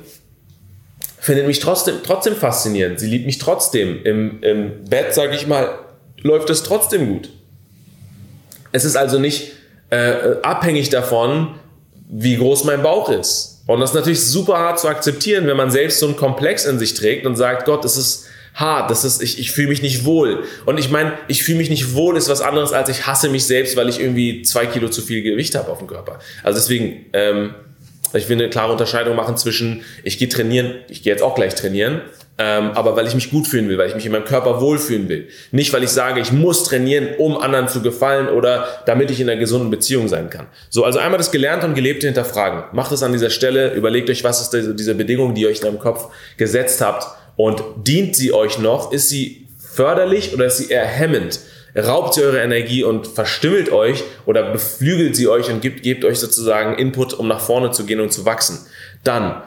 [1.27, 3.01] findet mich trotzdem, trotzdem faszinierend.
[3.01, 4.01] Sie liebt mich trotzdem.
[4.05, 5.81] Im, im Bett, sage ich mal,
[6.23, 7.31] läuft es trotzdem gut.
[8.71, 9.51] Es ist also nicht
[9.91, 11.57] äh, abhängig davon,
[12.09, 13.65] wie groß mein Bauch ist.
[13.67, 16.79] Und das ist natürlich super hart zu akzeptieren, wenn man selbst so einen Komplex in
[16.79, 20.05] sich trägt und sagt, Gott, das ist hart, das ist, ich, ich fühle mich nicht
[20.05, 20.45] wohl.
[20.65, 23.47] Und ich meine, ich fühle mich nicht wohl ist was anderes, als ich hasse mich
[23.47, 26.21] selbst, weil ich irgendwie zwei Kilo zu viel Gewicht habe auf dem Körper.
[26.45, 27.55] Also deswegen, ähm,
[28.15, 31.55] ich will eine klare Unterscheidung machen zwischen, ich gehe trainieren, ich gehe jetzt auch gleich
[31.55, 32.03] trainieren,
[32.39, 35.09] ähm, aber weil ich mich gut fühlen will, weil ich mich in meinem Körper wohlfühlen
[35.09, 35.29] will.
[35.53, 39.31] Nicht, weil ich sage, ich muss trainieren, um anderen zu gefallen oder damit ich in
[39.31, 40.47] einer gesunden Beziehung sein kann.
[40.69, 42.65] So, also einmal das Gelernte und Gelebte hinterfragen.
[42.73, 45.61] Macht es an dieser Stelle, überlegt euch, was ist diese, diese Bedingung, die ihr euch
[45.61, 48.93] in eurem Kopf gesetzt habt und dient sie euch noch?
[48.93, 51.41] Ist sie förderlich oder ist sie eher hemmend?
[51.77, 56.19] Raubt sie eure Energie und verstimmelt euch oder beflügelt sie euch und gibt, gebt euch
[56.19, 58.59] sozusagen Input, um nach vorne zu gehen und zu wachsen.
[59.05, 59.43] Dann,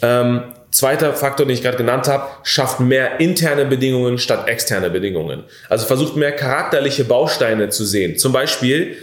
[0.00, 5.44] ähm, zweiter Faktor, den ich gerade genannt habe, schafft mehr interne Bedingungen statt externe Bedingungen.
[5.68, 8.16] Also versucht mehr charakterliche Bausteine zu sehen.
[8.16, 8.96] Zum Beispiel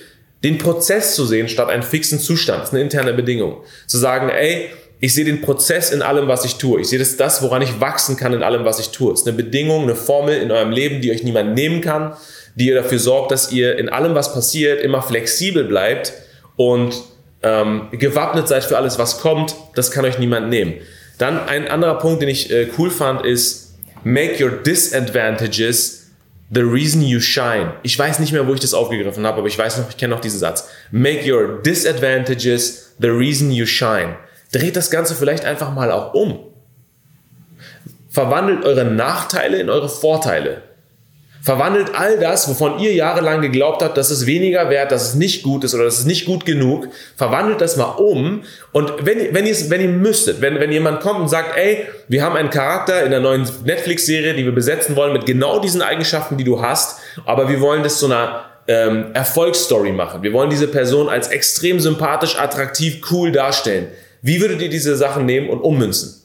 [0.43, 2.61] den Prozess zu sehen statt einen fixen Zustand.
[2.61, 3.57] Das ist eine interne Bedingung.
[3.87, 4.69] Zu sagen, ey,
[5.01, 6.81] ich sehe den Prozess in allem, was ich tue.
[6.81, 9.13] Ich sehe das, das, woran ich wachsen kann in allem, was ich tue.
[9.13, 12.13] Es ist eine Bedingung, eine Formel in eurem Leben, die euch niemand nehmen kann,
[12.59, 16.13] die ihr dafür sorgt, dass ihr in allem, was passiert, immer flexibel bleibt
[16.57, 16.93] und
[17.41, 19.55] ähm, gewappnet seid für alles, was kommt.
[19.75, 20.73] Das kann euch niemand nehmen.
[21.17, 26.07] Dann ein anderer Punkt, den ich äh, cool fand, ist make your disadvantages
[26.51, 27.73] the reason you shine.
[27.83, 30.13] Ich weiß nicht mehr, wo ich das aufgegriffen habe, aber ich weiß noch, ich kenne
[30.13, 30.67] noch diesen Satz.
[30.91, 34.17] Make your disadvantages the reason you shine.
[34.51, 36.39] Dreht das Ganze vielleicht einfach mal auch um.
[38.09, 40.63] Verwandelt eure Nachteile in eure Vorteile.
[41.41, 45.41] Verwandelt all das, wovon ihr jahrelang geglaubt habt, dass es weniger wert, dass es nicht
[45.41, 48.43] gut ist oder dass es nicht gut genug, verwandelt das mal um.
[48.73, 52.23] Und wenn, wenn, ihr, wenn ihr müsstet, wenn, wenn jemand kommt und sagt, ey, wir
[52.23, 56.35] haben einen Charakter in der neuen Netflix-Serie, die wir besetzen wollen mit genau diesen Eigenschaften,
[56.35, 60.23] die du hast, aber wir wollen das zu einer ähm, Erfolgsstory machen.
[60.23, 63.87] Wir wollen diese Person als extrem sympathisch, attraktiv, cool darstellen.
[64.21, 66.15] Wie würdet ihr diese Sachen nehmen und ummünzen?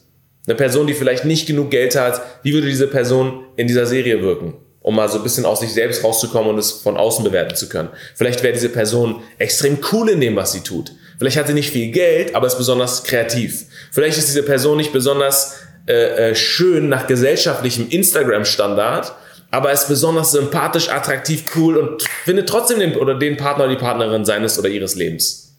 [0.45, 4.21] Eine Person, die vielleicht nicht genug Geld hat, wie würde diese Person in dieser Serie
[4.21, 4.55] wirken?
[4.85, 7.67] Um mal so ein bisschen aus sich selbst rauszukommen und es von außen bewerten zu
[7.69, 7.89] können.
[8.13, 10.91] Vielleicht wäre diese Person extrem cool in dem, was sie tut.
[11.17, 13.65] Vielleicht hat sie nicht viel Geld, aber ist besonders kreativ.
[13.91, 15.55] Vielleicht ist diese Person nicht besonders
[15.87, 19.11] äh, äh, schön nach gesellschaftlichem Instagram-Standard,
[19.49, 23.81] aber ist besonders sympathisch, attraktiv, cool und findet trotzdem den oder den Partner oder die
[23.81, 25.55] Partnerin seines oder ihres Lebens.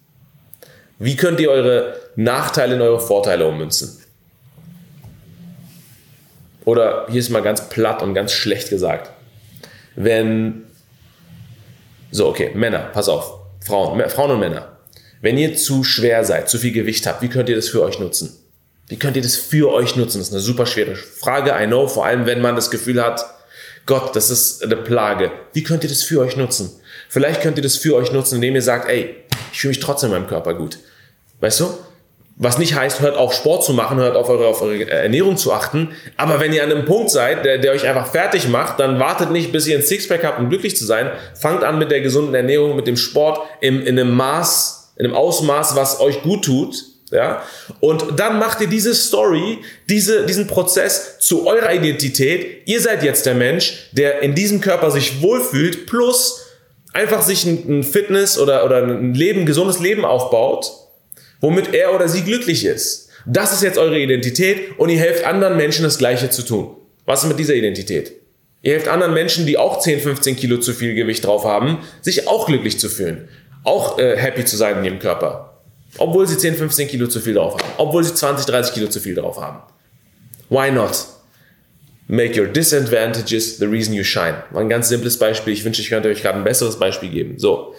[1.00, 3.98] Wie könnt ihr eure Nachteile in eure Vorteile ummünzen?
[6.64, 9.15] Oder hier ist mal ganz platt und ganz schlecht gesagt.
[9.97, 10.64] Wenn,
[12.11, 14.76] so, okay, Männer, pass auf, Frauen, Frauen und Männer.
[15.20, 17.99] Wenn ihr zu schwer seid, zu viel Gewicht habt, wie könnt ihr das für euch
[17.99, 18.36] nutzen?
[18.88, 20.18] Wie könnt ihr das für euch nutzen?
[20.18, 23.24] Das ist eine super schwere Frage, I know, vor allem wenn man das Gefühl hat,
[23.86, 25.30] Gott, das ist eine Plage.
[25.53, 26.70] Wie könnt ihr das für euch nutzen?
[27.09, 29.16] Vielleicht könnt ihr das für euch nutzen, indem ihr sagt, ey,
[29.53, 30.78] ich fühle mich trotzdem in meinem Körper gut.
[31.40, 31.78] Weißt du?
[32.39, 35.55] Was nicht heißt, hört auf Sport zu machen, hört auf eure, auf eure Ernährung zu
[35.55, 35.93] achten.
[36.18, 39.30] Aber wenn ihr an einem Punkt seid, der, der euch einfach fertig macht, dann wartet
[39.30, 41.11] nicht, bis ihr ein Sixpack habt, um glücklich zu sein.
[41.34, 45.14] Fangt an mit der gesunden Ernährung, mit dem Sport im, in einem Maß, in einem
[45.14, 46.76] Ausmaß, was euch gut tut.
[47.11, 47.43] Ja?
[47.80, 52.62] Und dann macht ihr diese Story, diese, diesen Prozess zu eurer Identität.
[52.66, 56.43] Ihr seid jetzt der Mensch, der in diesem Körper sich wohlfühlt, plus
[56.93, 60.86] einfach sich ein, Fitness oder, oder ein Leben, ein gesundes Leben aufbaut,
[61.47, 63.09] womit er oder sie glücklich ist.
[63.24, 66.76] Das ist jetzt eure Identität und ihr helft anderen Menschen das Gleiche zu tun.
[67.05, 68.12] Was ist mit dieser Identität?
[68.62, 72.26] Ihr helft anderen Menschen, die auch 10, 15 Kilo zu viel Gewicht drauf haben, sich
[72.26, 73.28] auch glücklich zu fühlen.
[73.62, 75.62] Auch äh, happy zu sein in ihrem Körper.
[75.99, 77.72] Obwohl sie 10, 15 Kilo zu viel drauf haben.
[77.76, 79.61] Obwohl sie 20, 30 Kilo zu viel drauf haben.
[80.49, 80.97] Why not?
[82.09, 84.42] Make your disadvantages the reason you shine.
[84.51, 85.53] War ein ganz simples Beispiel.
[85.53, 87.38] Ich wünsche, ich könnte euch gerade ein besseres Beispiel geben.
[87.38, 87.74] So.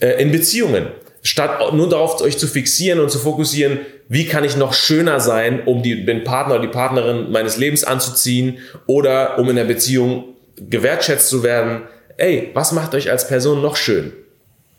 [0.00, 0.88] Äh, in Beziehungen.
[1.22, 5.62] Statt nur darauf euch zu fixieren und zu fokussieren, wie kann ich noch schöner sein,
[5.66, 10.24] um die, den Partner oder die Partnerin meines Lebens anzuziehen oder um in der Beziehung
[10.56, 11.82] gewertschätzt zu werden.
[12.16, 14.12] Ey, was macht euch als Person noch schön?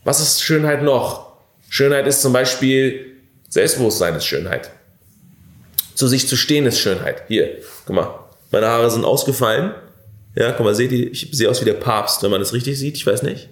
[0.04, 1.32] Was ist Schönheit noch?
[1.70, 3.12] Schönheit ist zum Beispiel
[3.52, 4.72] Selbstbewusstsein ist Schönheit.
[5.94, 7.24] Zu sich zu stehen ist Schönheit.
[7.28, 8.20] Hier, guck mal.
[8.50, 9.74] Meine Haare sind ausgefallen.
[10.36, 12.80] Ja, guck mal, seht ihr, ich sehe aus wie der Papst, wenn man das richtig
[12.80, 13.50] sieht, ich weiß nicht.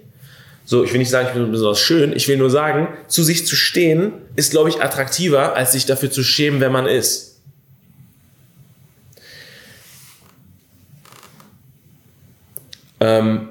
[0.70, 3.44] So, ich will nicht sagen, ich bin besonders schön, ich will nur sagen, zu sich
[3.44, 7.40] zu stehen ist, glaube ich, attraktiver, als sich dafür zu schämen, wer man ist.
[13.00, 13.48] Ähm,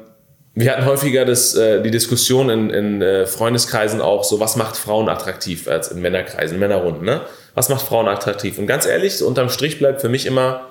[0.55, 4.78] wir hatten häufiger das, äh, die Diskussion in, in äh, Freundeskreisen auch so, was macht
[4.78, 7.20] Frauen attraktiv als in Männerkreisen, Männerrunden, ne?
[7.53, 8.57] Was macht Frauen attraktiv?
[8.57, 10.70] Und ganz ehrlich, so unterm Strich bleibt für mich immer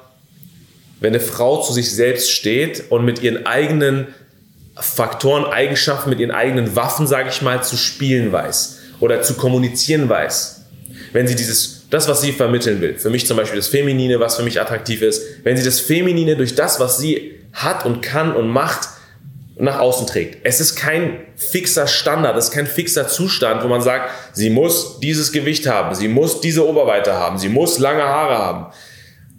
[1.00, 4.08] wenn eine Frau zu sich selbst steht und mit ihren eigenen
[4.80, 10.08] Faktoren, Eigenschaften, mit ihren eigenen Waffen, sage ich mal, zu spielen weiß oder zu kommunizieren
[10.08, 10.62] weiß.
[11.12, 14.36] Wenn sie dieses, das, was sie vermitteln will, für mich zum Beispiel das Feminine, was
[14.36, 18.34] für mich attraktiv ist, wenn sie das Feminine durch das, was sie hat und kann
[18.34, 18.88] und macht,
[19.60, 20.38] nach außen trägt.
[20.44, 25.00] Es ist kein fixer Standard, es ist kein fixer Zustand, wo man sagt, sie muss
[25.00, 28.66] dieses Gewicht haben, sie muss diese Oberweite haben, sie muss lange Haare haben,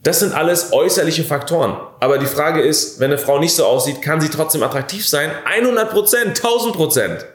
[0.03, 1.77] das sind alles äußerliche Faktoren.
[1.99, 5.29] Aber die Frage ist, wenn eine Frau nicht so aussieht, kann sie trotzdem attraktiv sein?
[5.45, 7.25] 100 Prozent, 1000 Prozent.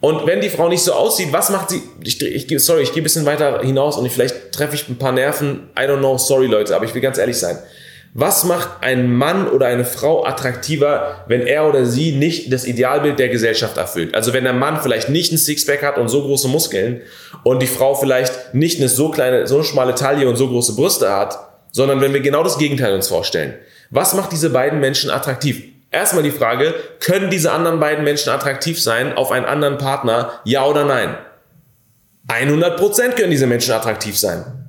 [0.00, 1.82] Und wenn die Frau nicht so aussieht, was macht sie?
[2.02, 5.12] Ich, ich, sorry, ich gehe ein bisschen weiter hinaus und vielleicht treffe ich ein paar
[5.12, 5.68] Nerven.
[5.78, 7.58] I don't know, sorry Leute, aber ich will ganz ehrlich sein.
[8.12, 13.20] Was macht ein Mann oder eine Frau attraktiver, wenn er oder sie nicht das Idealbild
[13.20, 14.16] der Gesellschaft erfüllt?
[14.16, 17.02] Also wenn der Mann vielleicht nicht ein Sixpack hat und so große Muskeln
[17.44, 21.12] und die Frau vielleicht nicht eine so kleine, so schmale Taille und so große Brüste
[21.12, 21.38] hat,
[21.70, 23.54] sondern wenn wir genau das Gegenteil uns vorstellen.
[23.90, 25.62] Was macht diese beiden Menschen attraktiv?
[25.92, 30.32] Erstmal die Frage, können diese anderen beiden Menschen attraktiv sein auf einen anderen Partner?
[30.44, 31.16] Ja oder nein?
[32.28, 34.59] 100% können diese Menschen attraktiv sein.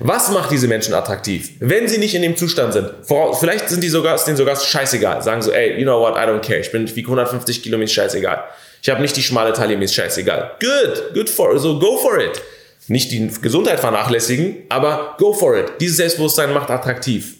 [0.00, 1.50] Was macht diese Menschen attraktiv?
[1.60, 2.90] Wenn sie nicht in dem Zustand sind,
[3.38, 5.22] vielleicht sind die sogar, ist denen sogar scheißegal.
[5.22, 6.60] Sagen so, ey, you know what, I don't care.
[6.60, 8.44] Ich bin wie 150 Kilo, mir ist scheißegal.
[8.80, 10.52] Ich habe nicht die schmale Taille, mir ist scheißegal.
[10.60, 12.40] Good, good for, so go for it.
[12.86, 15.72] Nicht die Gesundheit vernachlässigen, aber go for it.
[15.80, 17.34] Dieses Selbstbewusstsein macht attraktiv.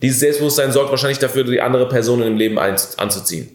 [0.00, 3.54] Dieses Selbstbewusstsein sorgt wahrscheinlich dafür, die andere Person im Leben anzuziehen.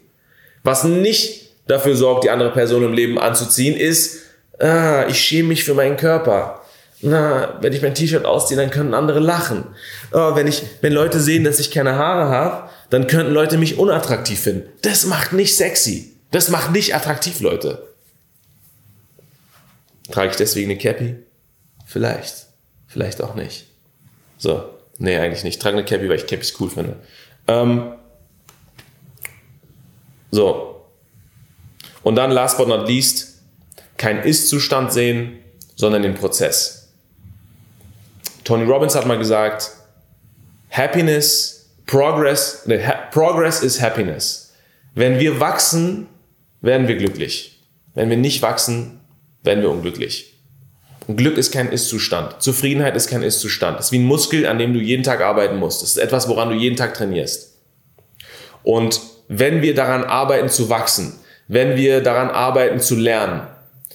[0.62, 4.20] Was nicht dafür sorgt, die andere Person im Leben anzuziehen, ist,
[4.60, 6.62] ah, ich schäme mich für meinen Körper.
[7.02, 9.64] Na, wenn ich mein T-Shirt ausziehe, dann können andere lachen.
[10.12, 13.78] Oh, wenn, ich, wenn Leute sehen, dass ich keine Haare habe, dann könnten Leute mich
[13.78, 14.68] unattraktiv finden.
[14.82, 16.14] Das macht nicht sexy.
[16.30, 17.86] Das macht nicht attraktiv, Leute.
[20.10, 21.16] Trage ich deswegen eine Cappy?
[21.84, 22.46] Vielleicht.
[22.86, 23.66] Vielleicht auch nicht.
[24.38, 24.64] So.
[24.98, 25.56] Nee, eigentlich nicht.
[25.56, 26.96] Ich trage eine Cappy, weil ich Cappies cool finde.
[27.48, 27.92] Ähm,
[30.30, 30.86] so.
[32.02, 33.42] Und dann, last but not least,
[33.96, 35.38] kein Ist-Zustand sehen,
[35.74, 36.75] sondern den Prozess.
[38.46, 39.72] Tony Robbins hat mal gesagt,
[40.70, 44.54] Happiness, Progress, nee, ha Progress is Happiness.
[44.94, 46.06] Wenn wir wachsen,
[46.60, 47.60] werden wir glücklich.
[47.94, 49.00] Wenn wir nicht wachsen,
[49.42, 50.38] werden wir unglücklich.
[51.08, 52.40] Und Glück ist kein Ist-Zustand.
[52.40, 53.80] Zufriedenheit ist kein Ist-Zustand.
[53.80, 55.82] Es ist wie ein Muskel, an dem du jeden Tag arbeiten musst.
[55.82, 57.58] Es ist etwas, woran du jeden Tag trainierst.
[58.62, 61.18] Und wenn wir daran arbeiten zu wachsen,
[61.48, 63.48] wenn wir daran arbeiten zu lernen,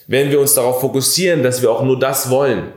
[0.07, 2.73] wenn wir uns darauf fokussieren, dass wir auch nur das wollen,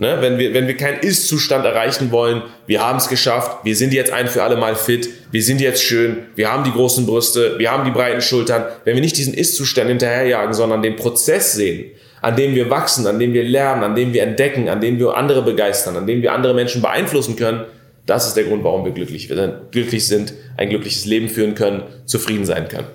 [0.00, 0.16] ne?
[0.20, 4.12] wenn, wir, wenn wir keinen Ist-Zustand erreichen wollen, wir haben es geschafft, wir sind jetzt
[4.12, 7.70] ein für alle Mal fit, wir sind jetzt schön, wir haben die großen Brüste, wir
[7.70, 11.90] haben die breiten Schultern, wenn wir nicht diesen Ist-Zustand hinterherjagen, sondern den Prozess sehen,
[12.22, 15.16] an dem wir wachsen, an dem wir lernen, an dem wir entdecken, an dem wir
[15.16, 17.64] andere begeistern, an dem wir andere Menschen beeinflussen können,
[18.06, 22.46] das ist der Grund, warum wir glücklich, glücklich sind, ein glückliches Leben führen können, zufrieden
[22.46, 22.88] sein können.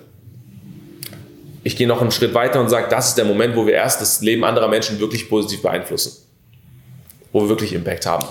[1.62, 4.00] Ich gehe noch einen Schritt weiter und sage, das ist der Moment, wo wir erst
[4.00, 6.25] das Leben anderer Menschen wirklich positiv beeinflussen.
[7.32, 8.26] Wo wir wirklich Impact haben.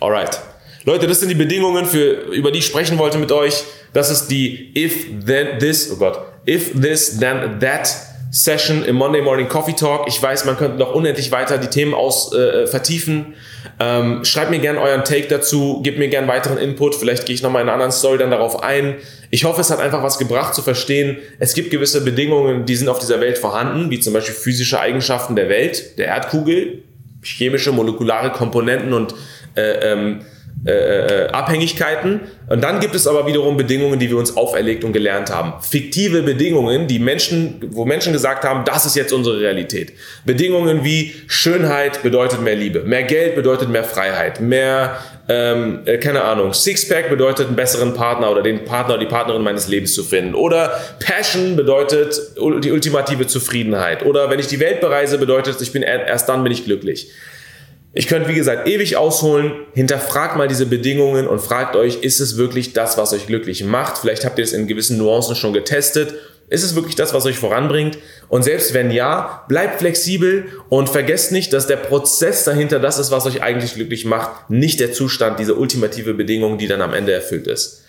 [0.00, 0.40] Alright.
[0.84, 3.64] Leute, das sind die Bedingungen, für, über die ich sprechen wollte mit euch.
[3.92, 7.94] Das ist die if then this, oh Gott, if this then that
[8.32, 10.06] Session im Monday Morning Coffee Talk.
[10.06, 13.34] Ich weiß, man könnte noch unendlich weiter die Themen aus äh, vertiefen.
[13.80, 16.94] Ähm, schreibt mir gerne euren Take dazu, gebt mir gerne weiteren Input.
[16.94, 18.96] Vielleicht gehe ich nochmal in einer anderen Story dann darauf ein.
[19.30, 21.18] Ich hoffe, es hat einfach was gebracht zu verstehen.
[21.40, 25.34] Es gibt gewisse Bedingungen, die sind auf dieser Welt vorhanden, wie zum Beispiel physische Eigenschaften
[25.34, 26.84] der Welt, der Erdkugel,
[27.22, 29.14] chemische, molekulare Komponenten und
[29.56, 30.20] äh, ähm,
[30.66, 30.72] äh,
[31.24, 32.20] äh, Abhängigkeiten.
[32.46, 35.54] Und dann gibt es aber wiederum Bedingungen, die wir uns auferlegt und gelernt haben.
[35.62, 39.94] Fiktive Bedingungen, die Menschen, wo Menschen gesagt haben, das ist jetzt unsere Realität.
[40.26, 44.98] Bedingungen wie Schönheit bedeutet mehr Liebe, mehr Geld bedeutet mehr Freiheit, mehr,
[45.32, 49.42] ähm, äh, keine Ahnung, Sixpack bedeutet einen besseren Partner oder den Partner oder die Partnerin
[49.42, 50.34] meines Lebens zu finden.
[50.34, 54.04] Oder Passion bedeutet die ultimative Zufriedenheit.
[54.04, 57.12] Oder wenn ich die Welt bereise, bedeutet ich bin erst dann bin ich glücklich.
[57.92, 59.52] Ich könnte, wie gesagt, ewig ausholen.
[59.72, 63.98] Hinterfragt mal diese Bedingungen und fragt euch, ist es wirklich das, was euch glücklich macht?
[63.98, 66.12] Vielleicht habt ihr es in gewissen Nuancen schon getestet.
[66.50, 67.96] Ist es wirklich das, was euch voranbringt?
[68.28, 73.12] Und selbst wenn ja, bleibt flexibel und vergesst nicht, dass der Prozess dahinter das ist,
[73.12, 77.12] was euch eigentlich glücklich macht, nicht der Zustand, diese ultimative Bedingung, die dann am Ende
[77.12, 77.84] erfüllt ist.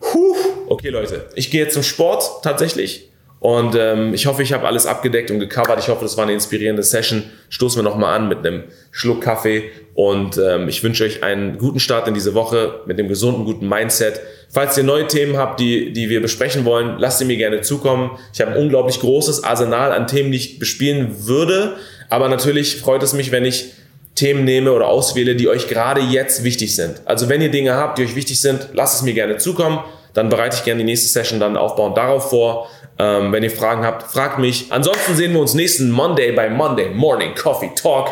[0.00, 0.36] Puh.
[0.68, 3.10] Okay, Leute, ich gehe jetzt zum Sport tatsächlich.
[3.44, 5.78] Und ähm, ich hoffe, ich habe alles abgedeckt und gecovert.
[5.78, 7.24] Ich hoffe, das war eine inspirierende Session.
[7.50, 9.64] Stoßen wir nochmal an mit einem Schluck Kaffee.
[9.92, 13.68] Und ähm, ich wünsche euch einen guten Start in diese Woche mit dem gesunden, guten
[13.68, 14.18] Mindset.
[14.48, 18.12] Falls ihr neue Themen habt, die, die wir besprechen wollen, lasst sie mir gerne zukommen.
[18.32, 21.74] Ich habe ein unglaublich großes Arsenal an Themen, die ich bespielen würde.
[22.08, 23.72] Aber natürlich freut es mich, wenn ich
[24.14, 27.02] Themen nehme oder auswähle, die euch gerade jetzt wichtig sind.
[27.04, 29.80] Also wenn ihr Dinge habt, die euch wichtig sind, lasst es mir gerne zukommen.
[30.14, 32.70] Dann bereite ich gerne die nächste Session dann aufbauend darauf vor.
[32.98, 34.70] Ähm, wenn ihr Fragen habt, fragt mich.
[34.70, 38.08] Ansonsten sehen wir uns nächsten Monday bei Monday Morning Coffee Talk.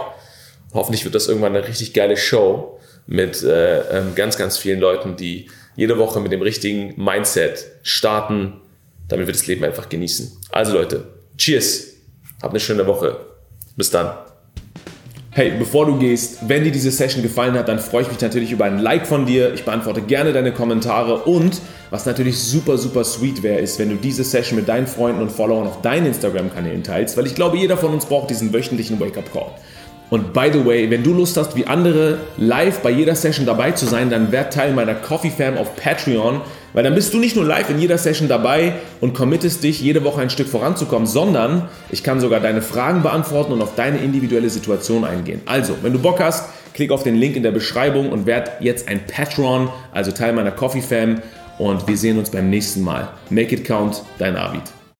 [0.74, 5.16] Hoffentlich wird das irgendwann eine richtig geile Show mit äh, ähm, ganz, ganz vielen Leuten,
[5.16, 8.60] die jede Woche mit dem richtigen Mindset starten,
[9.08, 10.32] damit wir das Leben einfach genießen.
[10.50, 11.04] Also Leute,
[11.36, 11.88] cheers.
[12.42, 13.20] Habt eine schöne Woche.
[13.76, 14.12] Bis dann.
[15.34, 18.52] Hey, bevor du gehst, wenn dir diese Session gefallen hat, dann freue ich mich natürlich
[18.52, 19.54] über ein Like von dir.
[19.54, 21.58] Ich beantworte gerne deine Kommentare und
[21.88, 25.32] was natürlich super, super sweet wäre, ist, wenn du diese Session mit deinen Freunden und
[25.32, 29.52] Followern auf deinen Instagram-Kanälen teilst, weil ich glaube, jeder von uns braucht diesen wöchentlichen Wake-up-Call.
[30.10, 33.70] Und by the way, wenn du Lust hast, wie andere live bei jeder Session dabei
[33.70, 36.42] zu sein, dann werd Teil meiner Coffee Fam auf Patreon,
[36.72, 40.04] weil dann bist du nicht nur live in jeder Session dabei und committest dich, jede
[40.04, 44.50] Woche ein Stück voranzukommen, sondern ich kann sogar deine Fragen beantworten und auf deine individuelle
[44.50, 45.40] Situation eingehen.
[45.46, 48.88] Also, wenn du Bock hast, klick auf den Link in der Beschreibung und werd jetzt
[48.88, 51.22] ein Patron, also Teil meiner Coffee Fam
[51.58, 53.08] und wir sehen uns beim nächsten Mal.
[53.30, 54.81] Make it count, dein Arvid.